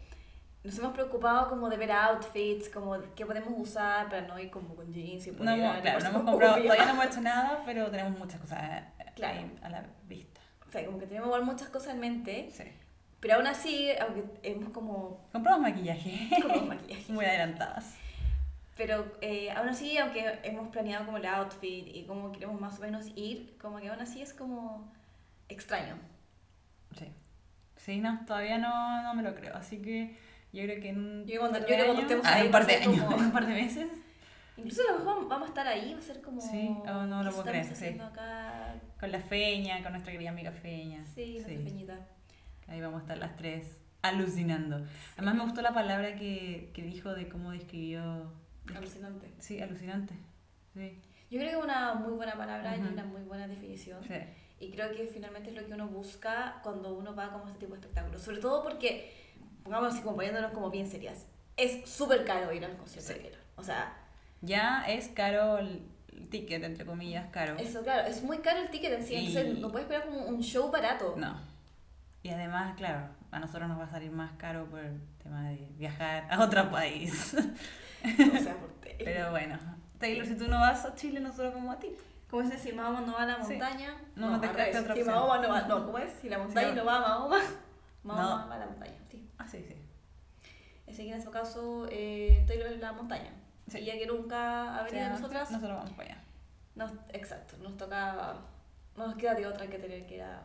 [0.64, 4.74] nos hemos preocupado como de ver outfits, como qué podemos usar para no ir como
[4.74, 7.62] con jeans y No, hemos, ni claro, no hemos comprado, todavía no hemos hecho nada,
[7.66, 9.38] pero tenemos muchas cosas eh, Claro.
[9.38, 10.40] ahí a la vista.
[10.66, 12.64] O sea, como que tenemos igual muchas cosas en mente, Sí.
[13.20, 15.28] pero aún así, aunque hemos como...
[15.32, 16.30] Compramos maquillaje.
[16.40, 17.12] Compramos maquillaje.
[17.12, 17.94] Muy adelantadas.
[18.76, 22.82] Pero eh, aún así, aunque hemos planeado como el outfit y cómo queremos más o
[22.82, 24.90] menos ir, como que aún así es como
[25.48, 25.96] extraño.
[26.98, 27.12] Sí.
[27.84, 29.54] Sí, no, todavía no, no me lo creo.
[29.56, 30.16] Así que
[30.52, 32.46] yo creo que en un Yo cuando- par yo de creo cuando años- en ahí
[32.46, 33.88] un par de años, como- un par de meses.
[34.56, 36.40] Incluso a lo mejor vamos a estar ahí, va a ser como.
[36.40, 37.98] Sí, oh, no lo ¿qué puedo creer, sí.
[38.00, 38.74] acá?
[39.00, 41.04] Con la Feña, con nuestra querida amiga Feña.
[41.14, 41.98] Sí, nuestra peñita.
[42.68, 44.86] Ahí vamos a estar las tres alucinando.
[45.16, 48.32] Además me gustó la palabra que, que dijo de cómo describió...
[48.74, 49.30] Alucinante.
[49.40, 50.14] Sí, alucinante.
[50.72, 52.92] Sí, Yo creo que es una muy buena palabra y Ujú.
[52.92, 54.02] una muy buena definición.
[54.04, 54.14] sí.
[54.60, 57.60] Y creo que finalmente es lo que uno busca cuando uno va como a este
[57.60, 58.22] tipo de espectáculos.
[58.22, 59.12] Sobre todo porque,
[59.62, 61.26] pongamos así como poniéndonos como bien serias,
[61.56, 63.40] es súper caro ir al concierto de Taylor.
[63.56, 63.96] O sea,
[64.40, 65.82] Ya es caro el
[66.30, 67.56] ticket, entre comillas, caro.
[67.58, 69.14] eso claro, es muy caro el ticket en sí.
[69.16, 71.14] Entonces Y- no puedes esperar como un show barato.
[71.16, 71.36] No.
[72.22, 75.68] Y además, claro, a nosotros nos va a salir más caro por el tema de
[75.76, 77.34] viajar a otro país.
[78.04, 78.98] O sea, por Taylor.
[79.04, 79.58] Pero bueno,
[79.98, 81.88] Taylor, si tú no vas a Chile, nosotros vamos a ti.
[82.30, 82.60] ¿Cómo es?
[82.60, 83.52] Si Mahoma no va a la Sí.
[83.52, 83.94] montaña.
[84.16, 85.02] No, no te otra Si.
[85.04, 85.62] Mahoma no va.
[85.62, 86.12] No, ¿cómo es?
[86.12, 86.74] Si la montaña Sí.
[86.76, 87.38] no va a Mahoma,
[88.02, 88.48] Mahoma No.
[88.48, 88.94] va a la montaña.
[89.10, 89.28] Sí.
[89.38, 89.76] Ah, sí, sí.
[90.88, 93.30] Así que en ese caso, eh, Taylor es la montaña.
[93.68, 93.78] Sí.
[93.78, 96.22] Y ya que nunca ha venido a nosotras, Nosotros vamos para allá.
[96.74, 98.34] nos, exacto, nos toca.
[98.96, 100.42] No nos queda de otra que tener que ir a,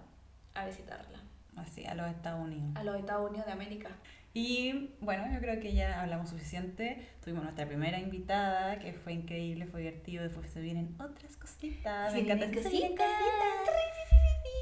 [0.56, 1.20] a visitarla.
[1.58, 2.72] Así, a los Estados Unidos.
[2.76, 3.90] A los Estados Unidos de América.
[4.34, 7.08] Y bueno, yo creo que ya hablamos suficiente.
[7.24, 10.24] Tuvimos nuestra primera invitada, que fue increíble, fue divertido.
[10.24, 12.12] Después se vienen otras cositas.
[12.12, 13.10] Se Me encanta vienen que se vienen cositas.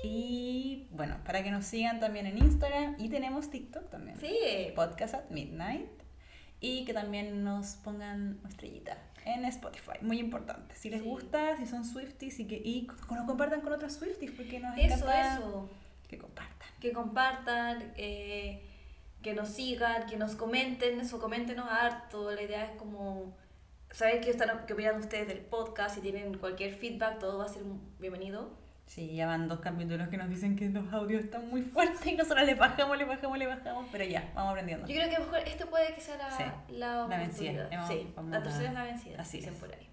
[0.04, 2.96] Y bueno, para que nos sigan también en Instagram.
[2.98, 4.18] Y tenemos TikTok también.
[4.20, 4.38] Sí.
[4.76, 5.90] Podcast at Midnight.
[6.60, 9.98] Y que también nos pongan estrellita en Spotify.
[10.02, 10.74] Muy importante.
[10.76, 11.08] Si les Sí.
[11.08, 14.96] gusta, si son Swifties y que y nos compartan con otras Swifties, porque nos Eso,
[14.96, 15.70] encanta eso.
[16.08, 16.68] que compartan.
[16.80, 18.67] Que compartan, eh,
[19.22, 22.32] que nos sigan, que nos comenten, eso, coméntenos harto.
[22.32, 23.36] La idea es como
[23.92, 25.96] saber qué, están, qué opinan ustedes del podcast.
[25.96, 27.64] Si tienen cualquier feedback, todo va a ser
[28.00, 28.52] bienvenido.
[28.86, 32.16] Sí, ya van dos capítulos que nos dicen que los audios están muy fuertes y
[32.16, 34.88] nosotros le bajamos, le bajamos, le bajamos, pero ya, vamos aprendiendo.
[34.88, 37.88] Yo creo que a lo mejor este puede que sea la, Sí, la, la vencida.
[37.88, 39.20] Sí, vamos la a- tercera es la vencida.
[39.22, 39.60] así dicen es.
[39.60, 39.90] por ahí.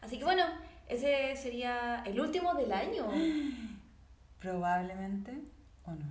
[0.00, 0.44] Así que bueno,
[0.88, 3.08] ese sería el último del año.
[4.38, 5.32] Probablemente,
[5.84, 6.06] ¿o no?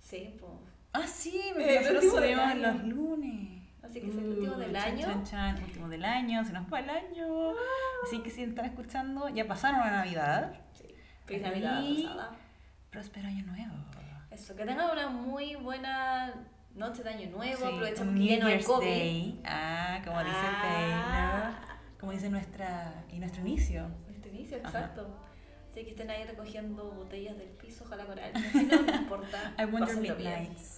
[0.00, 0.52] Sí, pues.
[0.94, 3.62] Ah, sí, porque el último del subimos los lunes.
[3.82, 5.06] Así que es el último del chan, año.
[5.06, 7.52] Chan, chan, último del año, se nos va el año.
[8.04, 10.60] Así que si están escuchando, ya pasaron la Navidad.
[10.72, 10.86] Sí.
[11.26, 12.30] Feliz Navidad atrasada.
[12.90, 13.74] Próspero año nuevo.
[14.30, 16.32] Eso, que tengan una muy buena
[16.74, 17.56] noche de año nuevo.
[17.56, 18.86] Sí, Aprovechen porque ya no hay New Year's COVID.
[18.86, 19.40] Day.
[19.44, 21.60] Ah, como dice Ah.
[21.60, 21.78] Taylor.
[22.00, 23.88] Como dice nuestra, y nuestro inicio.
[24.08, 24.68] Este inicio, Ajá.
[24.68, 25.20] exacto.
[25.70, 28.44] Así que estén ahí recogiendo botellas del piso, ojalá con alguien.
[28.52, 29.54] Si no, no importa.
[29.58, 30.00] I bien.
[30.00, 30.73] midnights.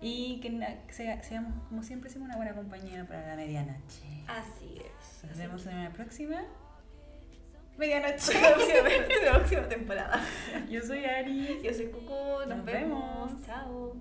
[0.00, 0.50] Y que
[0.92, 4.02] sea- seamos, como siempre, seamos una buena compañía para la medianoche.
[4.26, 5.24] Así es.
[5.28, 6.42] Nos vemos en la próxima.
[7.78, 8.34] Medianoche.
[8.34, 8.88] La próxima,
[9.24, 10.24] la próxima temporada.
[10.68, 11.60] Yo soy Ari.
[11.62, 12.12] Yo soy Cucu.
[12.12, 13.30] Nos, Nos vemos.
[13.30, 13.46] vemos.
[13.46, 13.96] Chao.